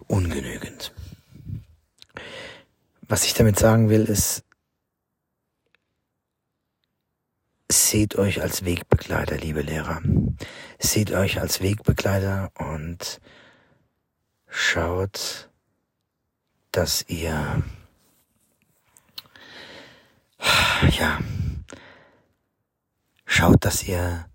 [0.06, 0.94] Ungenügend.
[3.08, 4.44] Was ich damit sagen will, ist,
[7.70, 10.00] seht euch als Wegbegleiter, liebe Lehrer.
[10.78, 13.20] Seht euch als Wegbegleiter und
[14.48, 15.48] schaut,
[16.70, 17.62] dass ihr,
[20.90, 21.18] ja,
[23.24, 24.26] schaut, dass ihr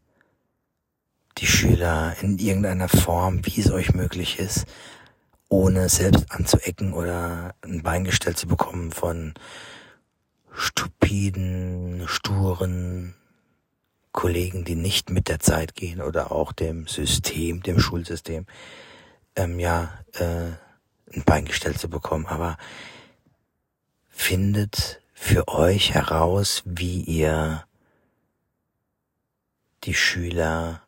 [1.38, 4.65] die Schüler in irgendeiner Form, wie es euch möglich ist,
[5.48, 9.34] ohne selbst anzuecken oder ein Bein gestellt zu bekommen von
[10.54, 13.15] stupiden, sturen
[14.12, 18.45] Kollegen, die nicht mit der Zeit gehen oder auch dem System, dem Schulsystem,
[19.36, 20.52] ähm, ja, äh,
[21.13, 22.26] ein Bein gestellt zu bekommen.
[22.26, 22.58] Aber
[24.10, 27.65] findet für euch heraus, wie ihr
[29.84, 30.84] die Schüler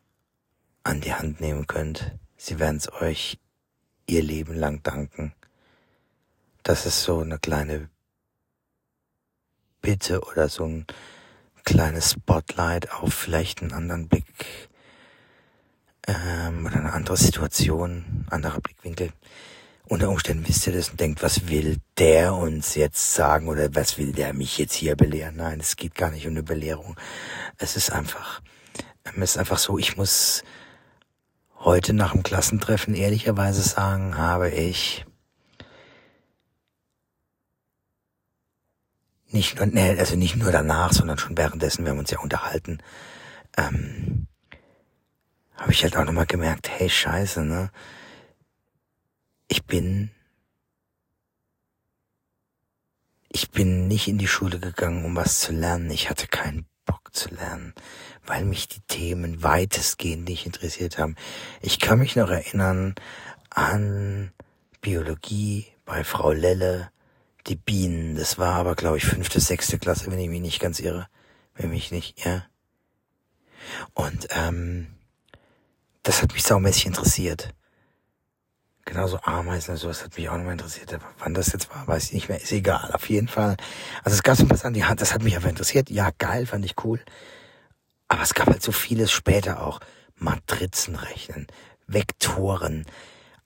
[0.82, 2.12] an die Hand nehmen könnt.
[2.36, 3.38] Sie werden es euch
[4.06, 5.34] ihr Leben lang danken.
[6.62, 7.88] Das ist so eine kleine
[9.80, 10.86] Bitte oder so ein
[11.64, 14.68] kleines Spotlight auf vielleicht einen anderen Blick
[16.06, 19.10] ähm, oder eine andere Situation, anderer Blickwinkel.
[19.86, 23.98] Unter Umständen wisst ihr das und denkt, was will der uns jetzt sagen oder was
[23.98, 25.36] will der mich jetzt hier belehren?
[25.36, 26.96] Nein, es geht gar nicht um eine Belehrung.
[27.58, 28.40] Es ist einfach,
[29.04, 30.42] es ist einfach so, ich muss
[31.58, 35.04] heute nach dem Klassentreffen ehrlicherweise sagen, habe ich
[39.34, 42.78] nicht nur, nee, also nicht nur danach, sondern schon währenddessen, wir haben uns ja unterhalten,
[43.58, 44.28] ähm,
[45.56, 47.70] habe ich halt auch nochmal gemerkt, hey Scheiße, ne?
[49.48, 50.10] Ich bin,
[53.28, 55.90] ich bin nicht in die Schule gegangen, um was zu lernen.
[55.90, 57.74] Ich hatte keinen Bock zu lernen,
[58.24, 61.16] weil mich die Themen weitestgehend nicht interessiert haben.
[61.60, 62.94] Ich kann mich noch erinnern
[63.50, 64.32] an
[64.80, 66.90] Biologie bei Frau Lelle,
[67.46, 68.16] die Bienen.
[68.16, 71.08] Das war aber, glaube ich, fünfte, sechste Klasse, wenn ich mich nicht ganz irre.
[71.54, 72.44] Wenn mich nicht, ja.
[73.92, 74.88] Und ähm,
[76.02, 77.54] das hat mich saumäßig interessiert.
[78.84, 80.92] Genauso Ameisen und sowas hat mich auch nochmal interessiert.
[80.92, 82.40] Aber wann das jetzt war, weiß ich nicht mehr.
[82.40, 83.56] Ist egal, auf jeden Fall.
[84.02, 85.88] Also es gab so was an die Hand, das hat mich einfach interessiert.
[85.88, 87.00] Ja, geil, fand ich cool.
[88.08, 89.80] Aber es gab halt so vieles später auch.
[90.16, 91.46] Matrizen rechnen,
[91.86, 92.84] Vektoren.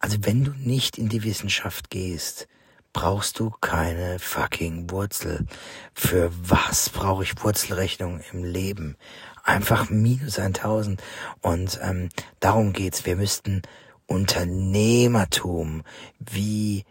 [0.00, 2.48] Also wenn du nicht in die Wissenschaft gehst,
[2.92, 5.46] brauchst du keine fucking Wurzel.
[5.94, 8.96] Für was brauche ich Wurzelrechnung im Leben?
[9.44, 11.02] Einfach minus 1000.
[11.40, 12.08] Und ähm,
[12.40, 13.06] darum geht's.
[13.06, 13.62] Wir müssten
[14.06, 15.82] Unternehmertum,
[16.18, 16.84] wie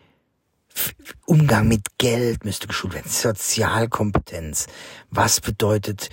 [1.25, 4.67] Umgang mit Geld müsste geschult werden, Sozialkompetenz.
[5.09, 6.09] Was bedeutet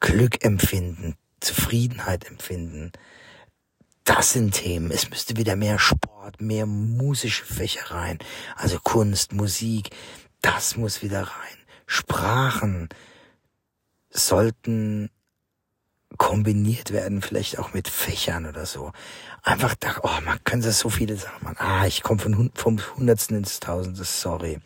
[0.00, 2.92] Glück empfinden, Zufriedenheit empfinden?
[4.08, 4.90] Das sind Themen.
[4.90, 8.18] Es müsste wieder mehr Sport, mehr musische Fächer rein.
[8.56, 9.90] Also Kunst, Musik.
[10.40, 11.58] Das muss wieder rein.
[11.86, 12.88] Sprachen
[14.08, 15.10] sollten
[16.16, 18.92] kombiniert werden, vielleicht auch mit Fächern oder so.
[19.42, 22.80] Einfach da, oh, man kann das so viele sagen, man, ah, ich komme von, vom
[22.96, 24.58] Hundertsten ins Tausende, sorry.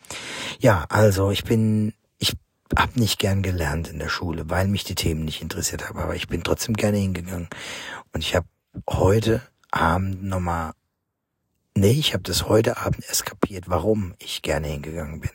[0.59, 2.37] Ja, also ich bin, ich
[2.77, 6.15] hab nicht gern gelernt in der Schule, weil mich die Themen nicht interessiert haben, aber
[6.15, 7.49] ich bin trotzdem gerne hingegangen
[8.13, 8.47] und ich habe
[8.89, 10.73] heute Abend nochmal,
[11.75, 15.31] nee, ich habe das heute Abend erst kapiert, warum ich gerne hingegangen bin.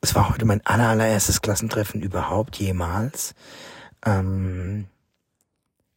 [0.00, 3.34] Es war heute mein aller, allererstes Klassentreffen überhaupt jemals.
[4.04, 4.88] Ähm,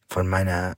[0.08, 0.74] von meiner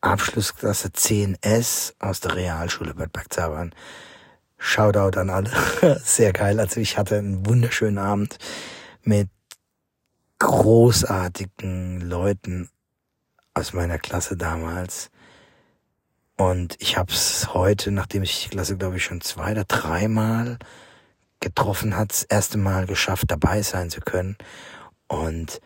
[0.00, 3.74] Abschlussklasse 10S aus der Realschule Bad Bergzabern.
[4.58, 5.50] Shoutout an alle.
[6.04, 6.60] Sehr geil.
[6.60, 8.38] Also ich hatte einen wunderschönen Abend
[9.02, 9.28] mit
[10.44, 12.68] großartigen Leuten
[13.54, 15.10] aus meiner Klasse damals.
[16.36, 20.58] Und ich habe es heute, nachdem ich die Klasse, glaube ich, schon zwei oder dreimal
[21.40, 24.36] getroffen hat, das erste Mal geschafft, dabei sein zu können.
[25.08, 25.60] Und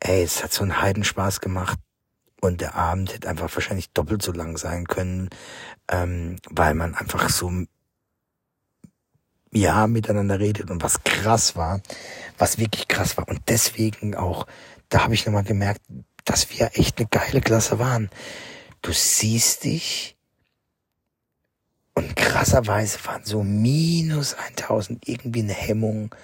[0.00, 1.78] ey, es hat so einen Heidenspaß gemacht.
[2.40, 5.30] Und der Abend hätte einfach wahrscheinlich doppelt so lang sein können,
[5.88, 7.50] ähm, weil man einfach so
[9.56, 11.80] ja miteinander redet und was krass war,
[12.38, 13.28] was wirklich krass war.
[13.28, 14.46] Und deswegen auch,
[14.88, 15.80] da habe ich nochmal gemerkt,
[16.24, 18.10] dass wir echt eine geile Klasse waren.
[18.82, 20.16] Du siehst dich
[21.94, 26.14] und krasserweise waren so minus 1000 irgendwie eine Hemmung,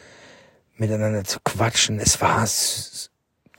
[0.76, 1.98] miteinander zu quatschen.
[1.98, 2.46] Es war,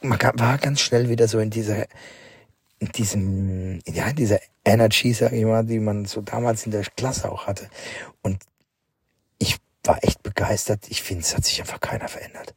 [0.01, 1.87] man war ganz schnell wieder so in dieser,
[2.79, 6.83] in diesem, ja, in dieser Energy, sag ich mal, die man so damals in der
[6.83, 7.69] Klasse auch hatte.
[8.21, 8.39] Und
[9.39, 10.89] ich war echt begeistert.
[10.89, 12.55] Ich finde, es hat sich einfach keiner verändert.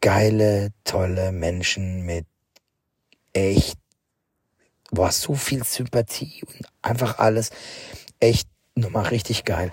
[0.00, 2.26] Geile, tolle Menschen mit
[3.32, 3.78] echt,
[4.90, 7.50] boah, so viel Sympathie und einfach alles
[8.20, 9.72] echt nochmal richtig geil.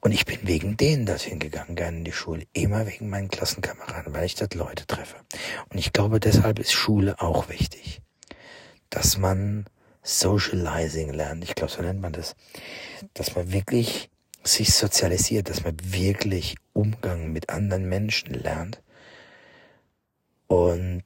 [0.00, 2.46] Und ich bin wegen denen dorthin gegangen, gerne in die Schule.
[2.52, 5.16] Immer wegen meinen Klassenkameraden, weil ich dort Leute treffe.
[5.70, 8.00] Und ich glaube, deshalb ist Schule auch wichtig.
[8.90, 9.66] Dass man
[10.02, 11.42] Socializing lernt.
[11.42, 12.36] Ich glaube, so nennt man das.
[13.12, 14.08] Dass man wirklich
[14.48, 18.82] sich sozialisiert, dass man wirklich Umgang mit anderen Menschen lernt.
[20.46, 21.02] Und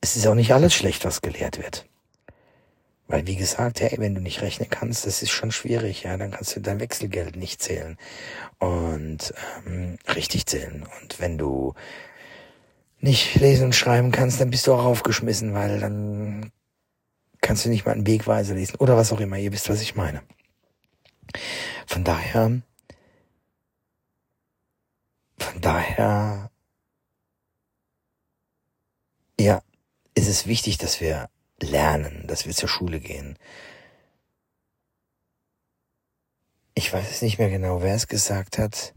[0.00, 1.86] es ist auch nicht alles schlecht, was gelehrt wird.
[3.08, 6.30] Weil wie gesagt, hey, wenn du nicht rechnen kannst, das ist schon schwierig, ja, dann
[6.30, 7.96] kannst du dein Wechselgeld nicht zählen
[8.58, 9.32] und
[9.66, 10.86] ähm, richtig zählen.
[11.00, 11.74] Und wenn du
[13.00, 16.52] nicht lesen und schreiben kannst, dann bist du auch aufgeschmissen, weil dann
[17.40, 19.38] kannst du nicht mal einen Wegweiser lesen oder was auch immer.
[19.38, 20.22] Ihr wisst, was ich meine.
[21.86, 22.62] Von daher,
[25.38, 26.50] von daher,
[29.38, 29.62] ja,
[30.14, 33.38] ist es wichtig, dass wir lernen, dass wir zur Schule gehen.
[36.74, 38.94] Ich weiß es nicht mehr genau, wer es gesagt hat.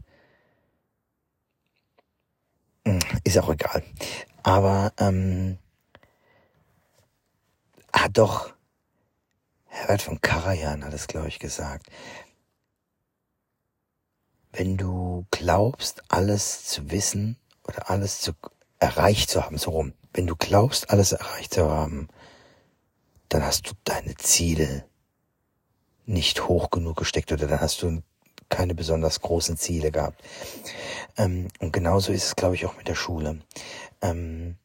[2.86, 3.82] Hm, ist auch egal.
[4.42, 5.58] Aber ähm,
[7.92, 8.52] hat doch
[9.66, 11.86] Herbert von Karajan hat es, glaube ich, gesagt.
[14.52, 17.36] Wenn du glaubst, alles zu wissen
[17.66, 18.32] oder alles zu
[18.78, 19.94] erreicht zu haben, so rum.
[20.12, 22.08] Wenn du glaubst, alles erreicht zu haben,
[23.28, 24.84] dann hast du deine Ziele
[26.04, 28.02] nicht hoch genug gesteckt oder dann hast du
[28.50, 30.22] keine besonders großen Ziele gehabt.
[31.16, 33.40] Ähm, und genauso ist es, glaube ich, auch mit der Schule.
[34.02, 34.56] Ähm,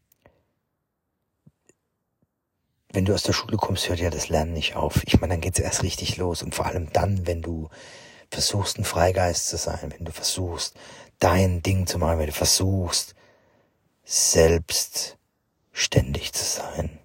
[2.91, 5.03] wenn du aus der Schule kommst, hört ja das Lernen nicht auf.
[5.05, 6.43] Ich meine, dann geht's erst richtig los.
[6.43, 7.69] Und vor allem dann, wenn du
[8.31, 10.75] versuchst, ein Freigeist zu sein, wenn du versuchst,
[11.19, 13.15] dein Ding zu machen, wenn du versuchst,
[14.05, 16.99] selbstständig zu sein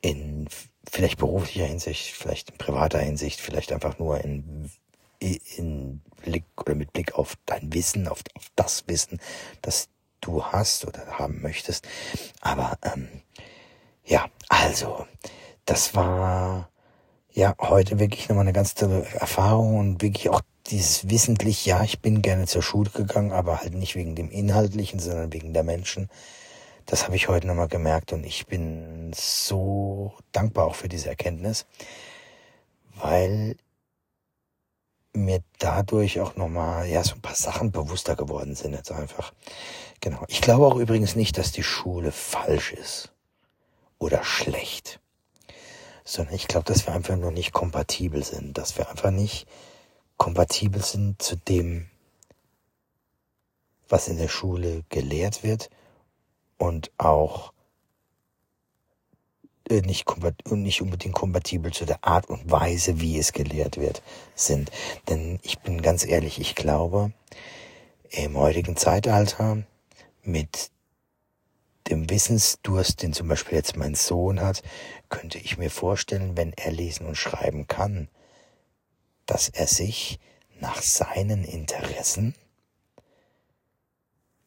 [0.00, 0.48] in
[0.90, 4.70] vielleicht beruflicher Hinsicht, vielleicht in privater Hinsicht, vielleicht einfach nur in,
[5.18, 9.20] in Blick oder mit Blick auf dein Wissen, auf, auf das Wissen,
[9.62, 9.88] das
[10.20, 11.86] du hast oder haben möchtest.
[12.40, 13.08] Aber ähm,
[14.04, 15.06] ja, also,
[15.64, 16.70] das war
[17.38, 22.00] ja heute wirklich nochmal eine ganz tolle Erfahrung und wirklich auch dieses wissentlich, ja, ich
[22.00, 26.10] bin gerne zur Schule gegangen, aber halt nicht wegen dem Inhaltlichen, sondern wegen der Menschen.
[26.84, 31.64] Das habe ich heute nochmal gemerkt und ich bin so dankbar auch für diese Erkenntnis,
[32.96, 33.56] weil
[35.12, 39.32] mir dadurch auch nochmal, ja, so ein paar Sachen bewusster geworden sind jetzt einfach.
[40.00, 40.24] Genau.
[40.26, 43.12] Ich glaube auch übrigens nicht, dass die Schule falsch ist
[43.98, 45.00] oder schlecht,
[46.08, 49.46] sondern ich glaube, dass wir einfach nur nicht kompatibel sind, dass wir einfach nicht
[50.16, 51.90] kompatibel sind zu dem,
[53.90, 55.68] was in der Schule gelehrt wird
[56.56, 57.52] und auch
[59.68, 60.06] äh, nicht,
[60.50, 64.02] nicht unbedingt kompatibel zu der Art und Weise, wie es gelehrt wird,
[64.34, 64.70] sind.
[65.10, 67.12] Denn ich bin ganz ehrlich, ich glaube,
[68.08, 69.62] im heutigen Zeitalter
[70.22, 70.70] mit
[71.88, 74.62] dem Wissensdurst, den zum Beispiel jetzt mein Sohn hat,
[75.08, 78.08] könnte ich mir vorstellen, wenn er lesen und schreiben kann,
[79.26, 80.18] dass er sich
[80.60, 82.34] nach seinen Interessen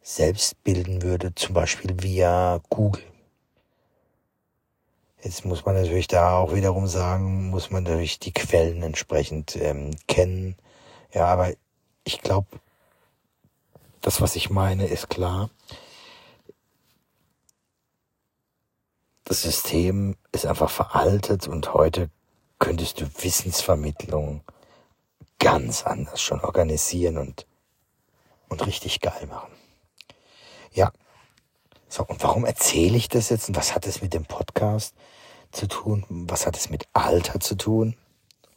[0.02, 3.04] selbst bilden würde, zum Beispiel via Google.
[5.24, 9.96] Jetzt muss man natürlich da auch wiederum sagen, muss man natürlich die Quellen entsprechend ähm,
[10.08, 10.56] kennen.
[11.14, 11.54] Ja, aber
[12.04, 12.48] ich glaube,
[14.02, 15.52] das, was ich meine, ist klar.
[19.24, 22.10] Das System ist einfach veraltet und heute
[22.60, 24.44] könntest du Wissensvermittlung
[25.40, 27.48] ganz anders schon organisieren und,
[28.50, 29.52] und richtig geil machen.
[30.72, 30.92] Ja.
[31.90, 34.96] So, und warum erzähle ich das jetzt und was hat es mit dem Podcast
[35.52, 36.06] zu tun?
[36.08, 37.98] Was hat es mit Alter zu tun?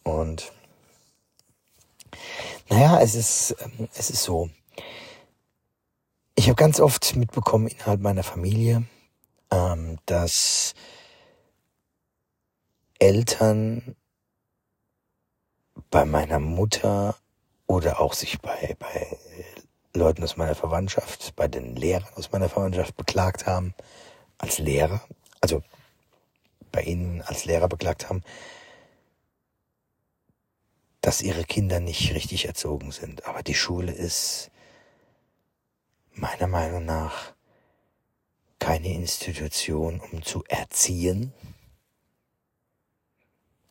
[0.04, 0.52] Und
[2.68, 4.50] naja, es ist, ähm, es ist so.
[6.36, 8.84] Ich habe ganz oft mitbekommen innerhalb meiner Familie,
[9.54, 10.74] ähm, dass
[12.98, 13.94] Eltern
[15.90, 17.16] bei meiner Mutter
[17.66, 19.16] oder auch sich bei, bei
[19.94, 23.74] Leuten aus meiner Verwandtschaft, bei den Lehrern aus meiner Verwandtschaft beklagt haben,
[24.38, 25.02] als Lehrer,
[25.40, 25.62] also
[26.72, 28.22] bei ihnen als Lehrer beklagt haben,
[31.00, 33.26] dass ihre Kinder nicht richtig erzogen sind.
[33.26, 34.50] Aber die Schule ist
[36.12, 37.34] meiner Meinung nach
[38.64, 41.34] keine Institution, um zu erziehen,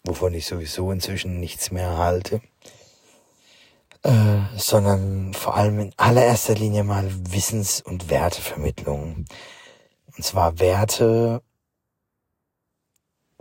[0.03, 2.41] wovon ich sowieso inzwischen nichts mehr halte,
[4.03, 9.25] äh, sondern vor allem in allererster Linie mal Wissens- und Wertevermittlung.
[10.15, 11.41] Und zwar Werte,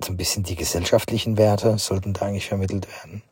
[0.03, 3.23] so ein bisschen die gesellschaftlichen Werte sollten da eigentlich vermittelt werden.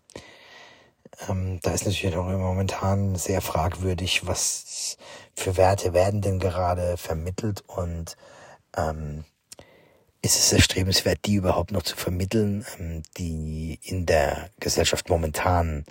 [1.29, 4.97] Ähm, da ist natürlich auch momentan sehr fragwürdig, was
[5.35, 8.17] für Werte werden denn gerade vermittelt und
[8.77, 9.25] ähm,
[10.23, 15.85] ist es erstrebenswert, die überhaupt noch zu vermitteln, ähm, die in der Gesellschaft momentan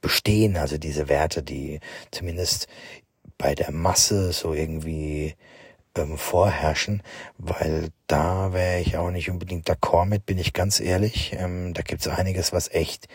[0.00, 1.80] bestehen, also diese Werte, die
[2.10, 2.68] zumindest
[3.38, 5.34] bei der Masse so irgendwie
[5.96, 7.02] ähm, vorherrschen,
[7.38, 11.32] weil da wäre ich auch nicht unbedingt d'accord mit, bin ich ganz ehrlich.
[11.38, 13.08] Ähm, da gibt's einiges, was echt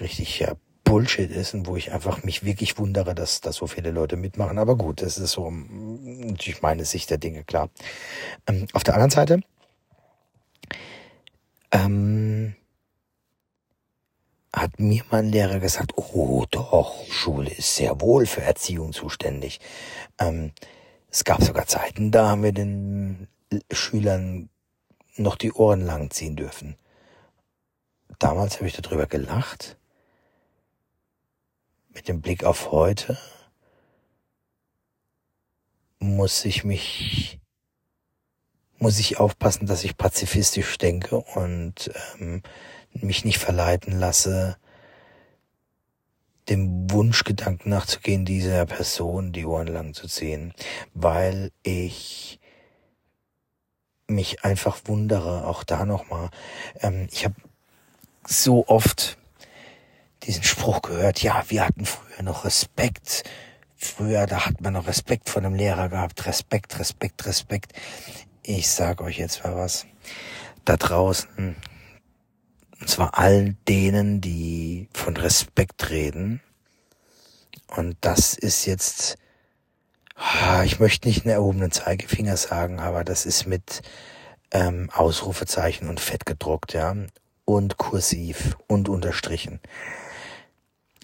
[0.00, 3.90] richtig ja, Bullshit ist und wo ich einfach mich wirklich wundere, dass da so viele
[3.90, 4.58] Leute mitmachen.
[4.58, 7.70] Aber gut, das ist so mm, natürlich meine Sicht der Dinge, klar.
[8.46, 9.40] Ähm, auf der anderen Seite
[11.72, 12.54] ähm,
[14.52, 19.60] hat mir mein Lehrer gesagt, oh doch, Schule ist sehr wohl für Erziehung zuständig.
[20.18, 20.52] Ähm,
[21.10, 23.26] es gab sogar Zeiten, da haben wir den
[23.70, 24.48] Schülern
[25.16, 26.76] noch die Ohren lang ziehen dürfen.
[28.18, 29.76] Damals habe ich darüber gelacht
[31.94, 33.16] mit dem Blick auf heute
[36.00, 37.40] muss ich mich,
[38.78, 42.42] muss ich aufpassen, dass ich pazifistisch denke und ähm,
[42.92, 44.56] mich nicht verleiten lasse,
[46.48, 50.52] dem Wunschgedanken nachzugehen, dieser Person die Ohren lang zu ziehen,
[50.92, 52.38] weil ich
[54.06, 56.28] mich einfach wundere, auch da nochmal.
[56.80, 57.36] Ähm, ich habe
[58.26, 59.16] so oft
[60.26, 63.24] diesen Spruch gehört, ja, wir hatten früher noch Respekt.
[63.76, 66.24] Früher, da hat man noch Respekt vor dem Lehrer gehabt.
[66.26, 67.72] Respekt, Respekt, Respekt.
[68.42, 69.86] Ich sag euch jetzt mal was.
[70.64, 71.56] Da draußen,
[72.80, 76.40] und zwar allen denen, die von Respekt reden.
[77.68, 79.18] Und das ist jetzt,
[80.64, 83.82] ich möchte nicht einen erhobenen Zeigefinger sagen, aber das ist mit
[84.52, 86.94] ähm, Ausrufezeichen und fett gedruckt, ja.
[87.44, 89.60] Und kursiv und unterstrichen.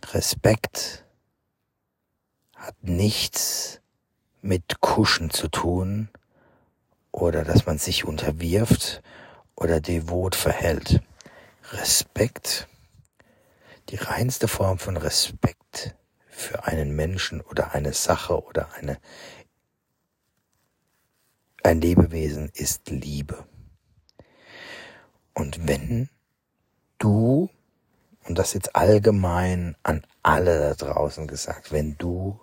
[0.08, 1.04] Respekt
[2.56, 3.80] hat nichts
[4.42, 6.08] mit Kuschen zu tun
[7.12, 9.02] oder dass man sich unterwirft
[9.54, 11.02] oder devot verhält.
[11.72, 12.68] Respekt,
[13.88, 15.96] die reinste Form von Respekt
[16.28, 18.98] für einen Menschen oder eine Sache oder eine,
[21.62, 23.46] ein Lebewesen ist Liebe.
[25.34, 26.08] Und wenn
[26.98, 27.50] du
[28.26, 32.38] und das jetzt allgemein an alle da draußen gesagt, wenn du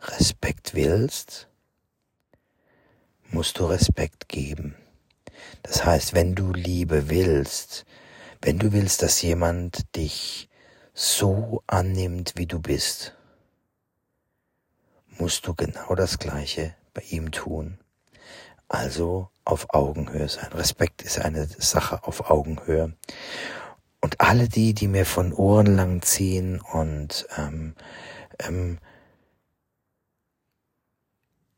[0.00, 1.48] Respekt willst,
[3.30, 4.74] musst du Respekt geben.
[5.62, 7.84] Das heißt, wenn du Liebe willst,
[8.40, 10.48] wenn du willst, dass jemand dich
[10.94, 13.14] so annimmt, wie du bist,
[15.18, 17.78] musst du genau das Gleiche bei ihm tun.
[18.68, 20.52] Also auf Augenhöhe sein.
[20.52, 22.94] Respekt ist eine Sache auf Augenhöhe.
[24.02, 27.74] Und alle die, die mir von Ohren lang ziehen und ähm,
[28.40, 28.78] ähm,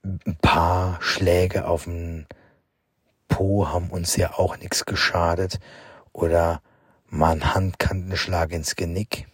[0.04, 2.26] ein paar Schläge auf den
[3.28, 5.58] Po haben uns ja auch nichts geschadet
[6.12, 6.60] oder
[7.08, 9.26] mal einen Handkantenschlag ins Genick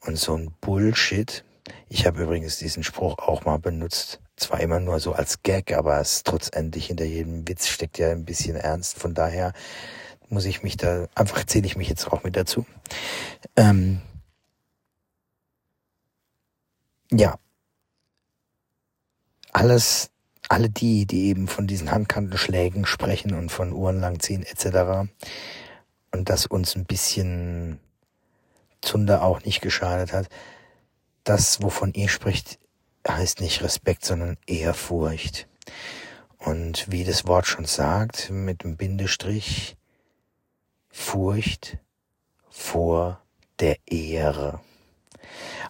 [0.00, 1.44] und so ein Bullshit.
[1.88, 4.20] Ich habe übrigens diesen Spruch auch mal benutzt.
[4.36, 8.24] Zwar immer nur so als Gag, aber es trotzdendlich hinter jedem Witz steckt ja ein
[8.24, 8.98] bisschen Ernst.
[8.98, 9.52] Von daher
[10.28, 12.66] muss ich mich da, einfach zähle ich mich jetzt auch mit dazu.
[13.56, 14.00] Ähm,
[17.10, 17.38] ja.
[19.52, 20.10] Alles,
[20.48, 25.08] alle die, die eben von diesen Handkantenschlägen sprechen und von Uhren langziehen etc.
[26.10, 27.78] Und das uns ein bisschen
[28.80, 30.28] Zunder auch nicht geschadet hat.
[31.22, 32.58] Das, wovon ihr spricht,
[33.08, 35.48] heißt nicht Respekt, sondern Ehrfurcht.
[36.38, 39.76] Und wie das Wort schon sagt, mit dem Bindestrich,
[40.96, 41.76] Furcht
[42.48, 43.20] vor
[43.58, 44.60] der Ehre.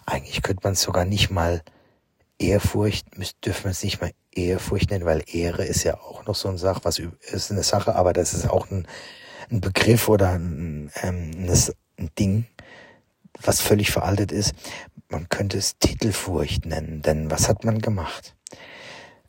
[0.05, 1.63] Eigentlich könnte man es sogar nicht mal
[2.37, 3.07] Ehrfurcht,
[3.43, 6.59] dürfen wir es nicht mal Ehrfurcht nennen, weil Ehre ist ja auch noch so eine
[6.59, 8.87] Sache, was ist eine Sache, aber das ist auch ein,
[9.49, 11.31] ein Begriff oder ein, ähm,
[11.97, 12.45] ein Ding,
[13.41, 14.53] was völlig veraltet ist.
[15.09, 18.35] Man könnte es Titelfurcht nennen, denn was hat man gemacht?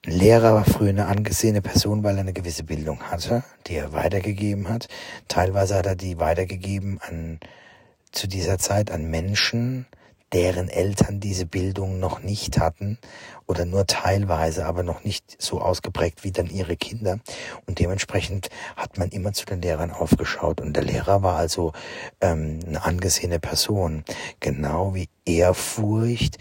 [0.09, 4.69] Lehrer war früher eine angesehene Person, weil er eine gewisse Bildung hatte, die er weitergegeben
[4.69, 4.87] hat.
[5.27, 7.41] Teilweise hat er die weitergegeben an,
[8.13, 9.87] zu dieser Zeit an Menschen,
[10.33, 12.99] deren Eltern diese Bildung noch nicht hatten
[13.47, 17.19] oder nur teilweise, aber noch nicht so ausgeprägt wie dann ihre Kinder.
[17.67, 20.61] Und dementsprechend hat man immer zu den Lehrern aufgeschaut.
[20.61, 21.73] Und der Lehrer war also
[22.21, 24.05] ähm, eine angesehene Person,
[24.39, 26.39] genau wie Ehrfurcht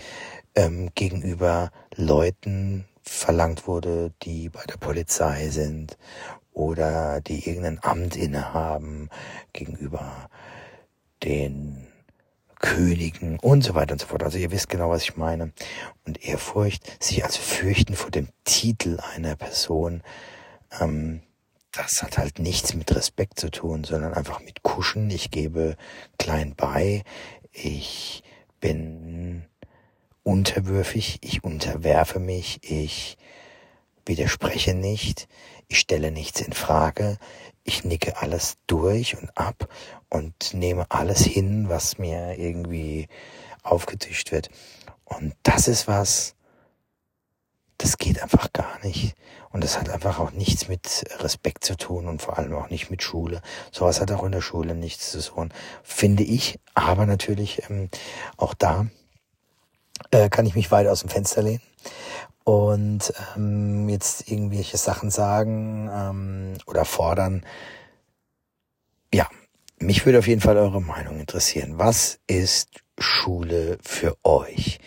[0.53, 5.97] ähm, gegenüber Leuten verlangt wurde, die bei der Polizei sind
[6.51, 9.09] oder die irgendein Amt innehaben
[9.53, 10.29] gegenüber
[11.23, 11.87] den
[12.59, 14.23] Königen und so weiter und so fort.
[14.23, 15.51] Also ihr wisst genau, was ich meine.
[16.05, 20.01] Und Ehrfurcht, sich also fürchten vor dem Titel einer Person,
[20.79, 21.21] ähm,
[21.71, 25.09] das hat halt nichts mit Respekt zu tun, sondern einfach mit Kuschen.
[25.09, 25.75] Ich gebe
[26.17, 27.03] klein bei.
[27.51, 28.23] Ich
[28.61, 29.45] bin
[30.25, 31.19] unterwürfig.
[31.21, 32.59] Ich unterwerfe mich.
[32.61, 33.17] Ich
[34.05, 35.29] widerspreche nicht.
[35.69, 37.17] Ich stelle nichts in Frage
[37.65, 39.67] ich nicke alles durch und ab
[40.09, 43.07] und nehme alles hin, was mir irgendwie
[43.63, 44.49] aufgetischt wird.
[45.03, 46.35] Und das ist was,
[47.79, 49.15] das geht einfach gar nicht.
[49.49, 52.91] Und das hat einfach auch nichts mit Respekt zu tun und vor allem auch nicht
[52.91, 53.41] mit Schule.
[53.71, 55.51] Sowas hat auch in der Schule nichts zu tun,
[55.81, 56.59] finde ich.
[56.75, 57.89] Aber natürlich ähm,
[58.37, 58.85] auch da
[60.11, 61.61] äh, kann ich mich weit aus dem Fenster lehnen
[62.43, 67.45] und ähm, jetzt irgendwelche Sachen sagen ähm, oder fordern.
[69.13, 69.27] Ja,
[69.79, 71.73] mich würde auf jeden Fall eure Meinung interessieren.
[71.77, 72.69] Was ist
[72.99, 74.79] Schule für euch?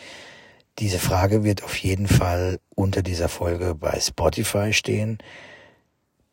[0.78, 5.18] Diese Frage wird auf jeden Fall unter dieser Folge bei Spotify stehen.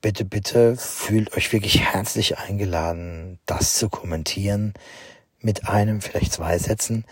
[0.01, 4.73] Bitte, bitte fühlt euch wirklich herzlich eingeladen, das zu kommentieren
[5.39, 7.05] mit einem, vielleicht zwei Sätzen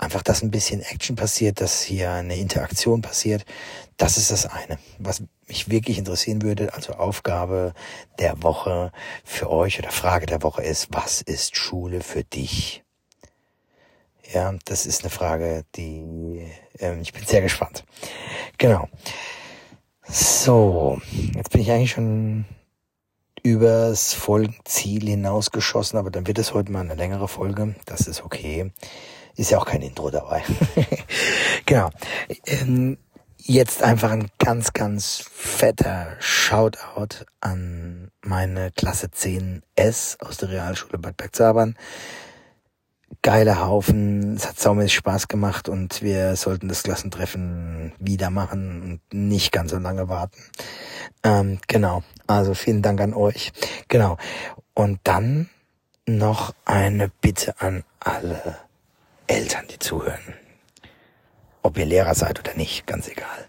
[0.00, 3.44] einfach, dass ein bisschen Action passiert, dass hier eine Interaktion passiert.
[3.96, 4.78] Das ist das eine.
[4.98, 7.74] Was mich wirklich interessieren würde, also Aufgabe
[8.18, 8.92] der Woche
[9.24, 12.82] für euch oder Frage der Woche ist, was ist Schule für dich?
[14.32, 16.46] Ja, das ist eine Frage, die
[16.78, 17.84] ähm, ich bin sehr gespannt.
[18.58, 18.88] Genau.
[20.08, 21.00] So,
[21.34, 22.44] jetzt bin ich eigentlich schon
[23.42, 27.74] übers Folgenziel hinausgeschossen, aber dann wird es heute mal eine längere Folge.
[27.86, 28.72] Das ist okay.
[29.40, 30.42] Ist ja auch kein Intro dabei.
[31.64, 31.88] genau.
[32.44, 32.98] Ähm,
[33.38, 41.16] jetzt einfach ein ganz, ganz fetter Shoutout an meine Klasse 10S aus der Realschule Bad
[41.16, 41.74] Bergzabern.
[43.22, 49.18] Geiler Haufen, es hat saumäßig Spaß gemacht und wir sollten das Klassentreffen wieder machen und
[49.18, 50.42] nicht ganz so lange warten.
[51.22, 53.52] Ähm, genau, also vielen Dank an euch.
[53.88, 54.18] Genau.
[54.74, 55.48] Und dann
[56.04, 58.69] noch eine Bitte an alle
[59.30, 60.34] Eltern, die zuhören.
[61.62, 63.48] Ob ihr Lehrer seid oder nicht, ganz egal.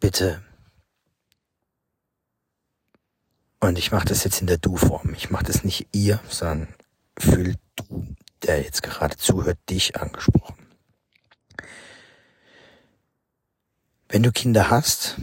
[0.00, 0.42] Bitte.
[3.60, 5.12] Und ich mache das jetzt in der Du-Form.
[5.12, 6.68] Ich mache das nicht ihr, sondern
[7.18, 8.06] fühl du,
[8.42, 10.66] der jetzt gerade zuhört, dich angesprochen.
[14.08, 15.18] Wenn du Kinder hast,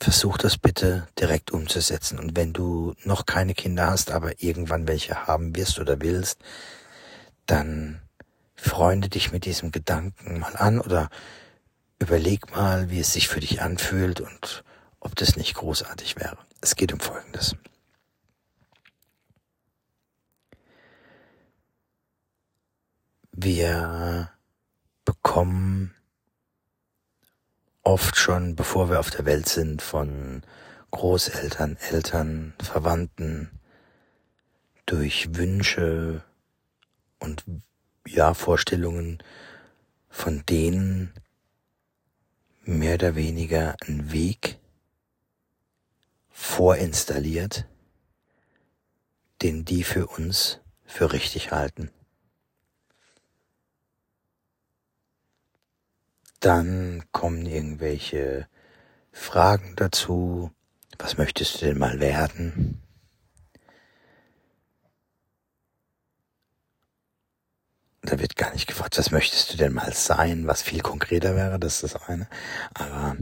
[0.00, 2.18] versuch das bitte direkt umzusetzen.
[2.18, 6.40] Und wenn du noch keine Kinder hast, aber irgendwann welche haben wirst oder willst,
[7.46, 8.00] dann
[8.54, 11.10] freunde dich mit diesem Gedanken mal an oder
[11.98, 14.64] überleg mal, wie es sich für dich anfühlt und
[15.00, 16.38] ob das nicht großartig wäre.
[16.60, 17.56] Es geht um Folgendes.
[23.32, 24.30] Wir
[25.04, 25.94] bekommen
[27.82, 30.42] oft schon, bevor wir auf der Welt sind, von
[30.90, 33.50] Großeltern, Eltern, Verwandten,
[34.86, 36.22] durch Wünsche,
[37.24, 37.44] und
[38.06, 39.22] ja, Vorstellungen,
[40.08, 41.12] von denen
[42.62, 44.58] mehr oder weniger ein Weg
[46.30, 47.66] vorinstalliert,
[49.42, 51.90] den die für uns für richtig halten.
[56.40, 58.48] Dann kommen irgendwelche
[59.12, 60.50] Fragen dazu.
[60.98, 62.83] Was möchtest du denn mal werden?
[68.04, 71.58] Da wird gar nicht gefragt, was möchtest du denn mal sein, was viel konkreter wäre,
[71.58, 72.28] das ist das eine.
[72.74, 73.16] Aber,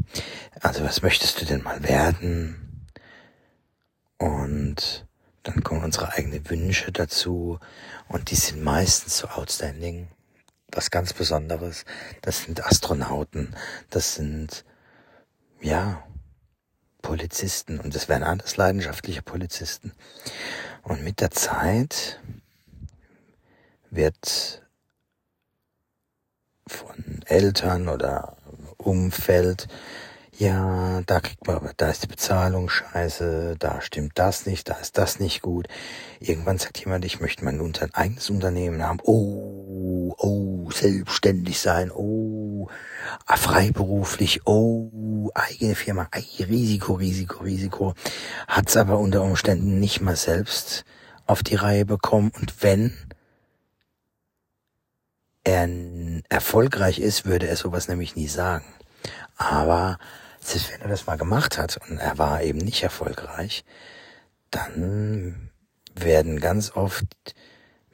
[0.60, 2.86] also was möchtest du denn mal werden?
[4.18, 5.06] Und
[5.44, 7.60] dann kommen unsere eigenen Wünsche dazu
[8.08, 10.08] und die sind meistens so outstanding.
[10.74, 11.84] Was ganz Besonderes.
[12.22, 13.54] Das sind Astronauten.
[13.90, 14.64] Das sind,
[15.60, 16.02] ja,
[17.02, 17.78] Polizisten.
[17.78, 19.92] Und das wären alles leidenschaftliche Polizisten.
[20.82, 22.20] Und mit der Zeit
[23.90, 24.61] wird
[26.72, 28.36] von Eltern oder
[28.76, 29.68] Umfeld,
[30.38, 34.96] ja, da kriegt man, da ist die Bezahlung scheiße, da stimmt das nicht, da ist
[34.96, 35.68] das nicht gut.
[36.20, 38.98] Irgendwann sagt jemand, ich möchte mein unter eigenes Unternehmen haben.
[39.04, 41.92] Oh, oh, selbstständig sein.
[41.92, 42.68] Oh,
[43.26, 44.46] freiberuflich.
[44.46, 46.08] Oh, eigene Firma.
[46.38, 47.94] Risiko, Risiko, Risiko.
[48.48, 50.84] Hat's aber unter Umständen nicht mal selbst
[51.26, 52.32] auf die Reihe bekommen.
[52.40, 52.94] Und wenn,
[55.44, 55.68] er
[56.28, 58.64] erfolgreich ist, würde er sowas nämlich nie sagen.
[59.36, 59.98] Aber
[60.40, 63.64] selbst wenn er das mal gemacht hat und er war eben nicht erfolgreich,
[64.50, 65.50] dann
[65.94, 67.06] werden ganz oft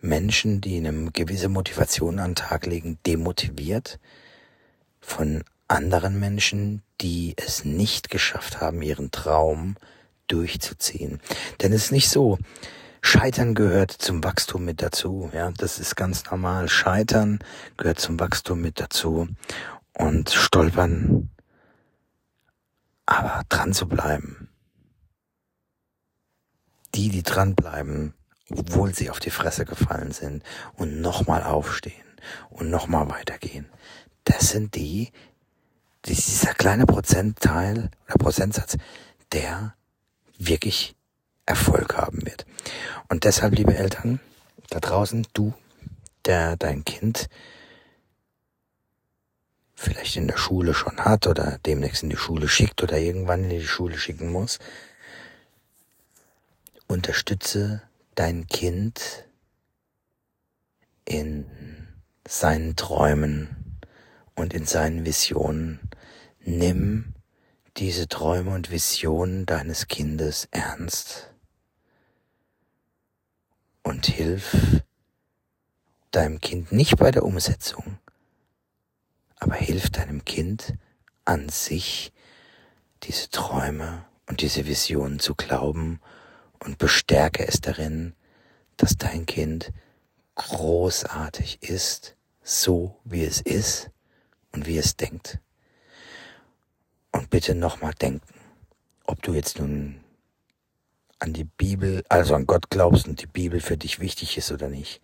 [0.01, 3.99] Menschen, die eine gewisse Motivation an den Tag legen, demotiviert
[5.01, 9.77] von anderen Menschen, die es nicht geschafft haben, ihren Traum
[10.29, 11.21] durchzuziehen.
[11.61, 12.39] Denn es ist nicht so,
[13.01, 15.31] Scheitern gehört zum Wachstum mit dazu.
[15.33, 16.69] Ja, das ist ganz normal.
[16.69, 17.39] Scheitern
[17.77, 19.29] gehört zum Wachstum mit dazu.
[19.93, 21.31] Und stolpern,
[23.07, 24.49] aber dran zu bleiben.
[26.95, 28.15] Die, die dranbleiben,
[28.51, 30.43] obwohl sie auf die Fresse gefallen sind
[30.75, 31.95] und nochmal aufstehen
[32.51, 33.67] und nochmal weitergehen.
[34.25, 35.13] Das sind die,
[36.05, 38.77] dieser kleine Prozentteil oder Prozentsatz,
[39.33, 39.75] der
[40.39, 40.98] wirklich
[41.49, 42.45] Erfolg haben wird.
[43.09, 44.21] Und deshalb, liebe Eltern,
[44.69, 45.55] da draußen, du,
[46.27, 47.29] der dein Kind
[49.75, 53.51] vielleicht in der Schule schon hat oder demnächst in die Schule schickt oder irgendwann in
[53.51, 54.59] die Schule schicken muss,
[56.87, 57.83] unterstütze
[58.15, 59.25] dein Kind
[61.07, 61.47] in
[62.27, 63.79] seinen Träumen
[64.35, 65.81] und in seinen Visionen.
[66.41, 67.15] Nimm
[67.79, 71.33] diese Träume und Visionen deines Kindes ernst
[73.99, 74.85] und hilf
[76.13, 77.99] deinem Kind nicht bei der Umsetzung,
[79.41, 80.75] aber hilf deinem Kind
[81.25, 82.13] an sich,
[83.03, 85.99] diese Träume und diese Visionen zu glauben
[86.61, 88.15] und bestärke es darin,
[88.77, 89.73] dass dein Kind
[90.37, 93.91] großartig ist, so wie es ist
[94.53, 95.41] und wie es denkt.
[97.11, 98.33] Und bitte nochmal denken,
[99.07, 99.99] ob du jetzt nun
[101.19, 104.69] an die Bibel, also an Gott glaubst und die Bibel für dich wichtig ist oder
[104.69, 105.01] nicht.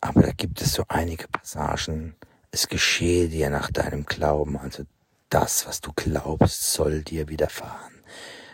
[0.00, 2.14] Aber da gibt es so einige Passagen.
[2.50, 4.84] Es geschehe dir nach deinem Glauben, also
[5.28, 7.92] das, was du glaubst, soll dir widerfahren.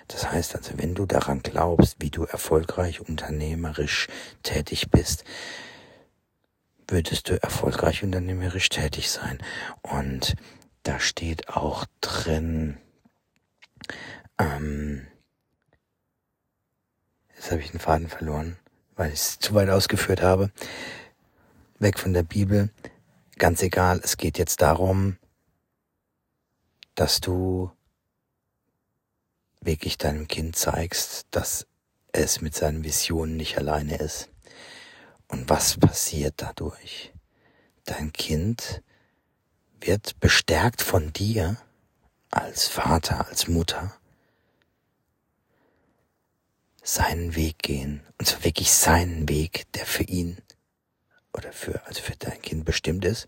[0.08, 4.08] Das heißt also, wenn du daran glaubst, wie du erfolgreich unternehmerisch
[4.42, 5.24] tätig bist,
[6.88, 9.38] würdest du erfolgreich unternehmerisch tätig sein.
[9.82, 10.34] Und
[10.82, 12.76] da steht auch drin,
[14.38, 15.06] ähm,
[17.44, 18.56] Jetzt habe ich den Faden verloren,
[18.96, 20.50] weil ich es zu weit ausgeführt habe.
[21.78, 22.70] Weg von der Bibel.
[23.36, 25.18] Ganz egal, es geht jetzt darum,
[26.94, 27.70] dass du
[29.60, 31.66] wirklich deinem Kind zeigst, dass
[32.12, 34.30] es mit seinen Visionen nicht alleine ist.
[35.28, 37.12] Und was passiert dadurch?
[37.84, 38.80] Dein Kind
[39.82, 41.58] wird bestärkt von dir
[42.30, 43.94] als Vater, als Mutter
[46.84, 48.02] seinen Weg gehen.
[48.18, 50.38] Und zwar wirklich seinen Weg, der für ihn
[51.32, 53.26] oder für, also für dein Kind bestimmt ist.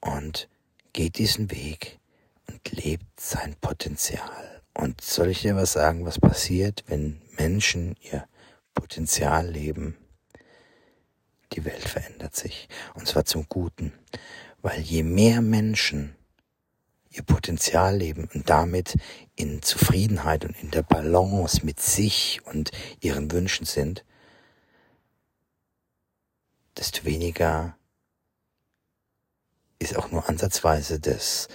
[0.00, 0.48] Und
[0.92, 1.98] geht diesen Weg
[2.46, 4.62] und lebt sein Potenzial.
[4.74, 8.28] Und soll ich dir was sagen, was passiert, wenn Menschen ihr
[8.74, 9.96] Potenzial leben?
[11.54, 12.68] Die Welt verändert sich.
[12.94, 13.92] Und zwar zum Guten.
[14.60, 16.14] Weil je mehr Menschen
[17.10, 18.96] ihr Potenzial leben und damit
[19.34, 24.04] in Zufriedenheit und in der Balance mit sich und ihren Wünschen sind,
[26.76, 27.76] desto weniger
[29.78, 31.48] ist auch nur ansatzweise das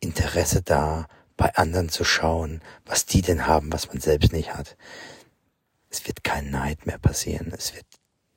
[0.00, 4.76] Interesse da, bei anderen zu schauen, was die denn haben, was man selbst nicht hat.
[5.90, 7.52] Es wird kein Neid mehr passieren.
[7.52, 7.86] Es wird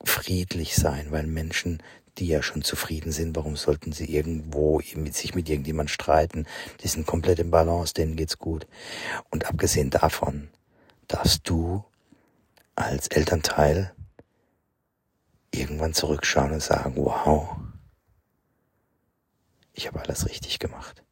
[0.04, 1.82] friedlich sein, weil Menschen,
[2.18, 6.46] die ja schon zufrieden sind, warum sollten sie irgendwo mit sich mit irgendjemand streiten?
[6.82, 8.66] Die sind komplett im Balance, denen geht's gut.
[9.30, 10.48] Und abgesehen davon
[11.08, 11.84] darfst du
[12.74, 13.94] als Elternteil
[15.52, 17.56] irgendwann zurückschauen und sagen, wow,
[19.72, 21.02] ich habe alles richtig gemacht.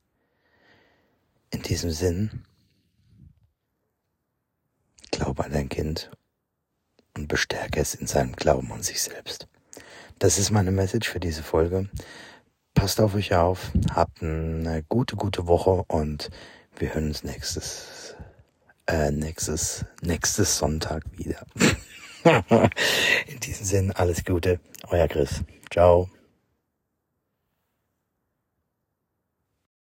[1.50, 2.44] In diesem Sinn,
[5.10, 6.10] glaube an dein Kind
[7.16, 9.48] und bestärke es in seinem Glauben an sich selbst.
[10.18, 11.88] Das ist meine Message für diese Folge.
[12.74, 16.30] Passt auf euch auf, habt eine gute, gute Woche und
[16.76, 18.16] wir hören uns nächstes,
[18.86, 21.46] äh, nächstes, nächstes Sonntag wieder.
[23.26, 25.42] in diesem Sinn, alles Gute, euer Chris.
[25.70, 26.08] Ciao.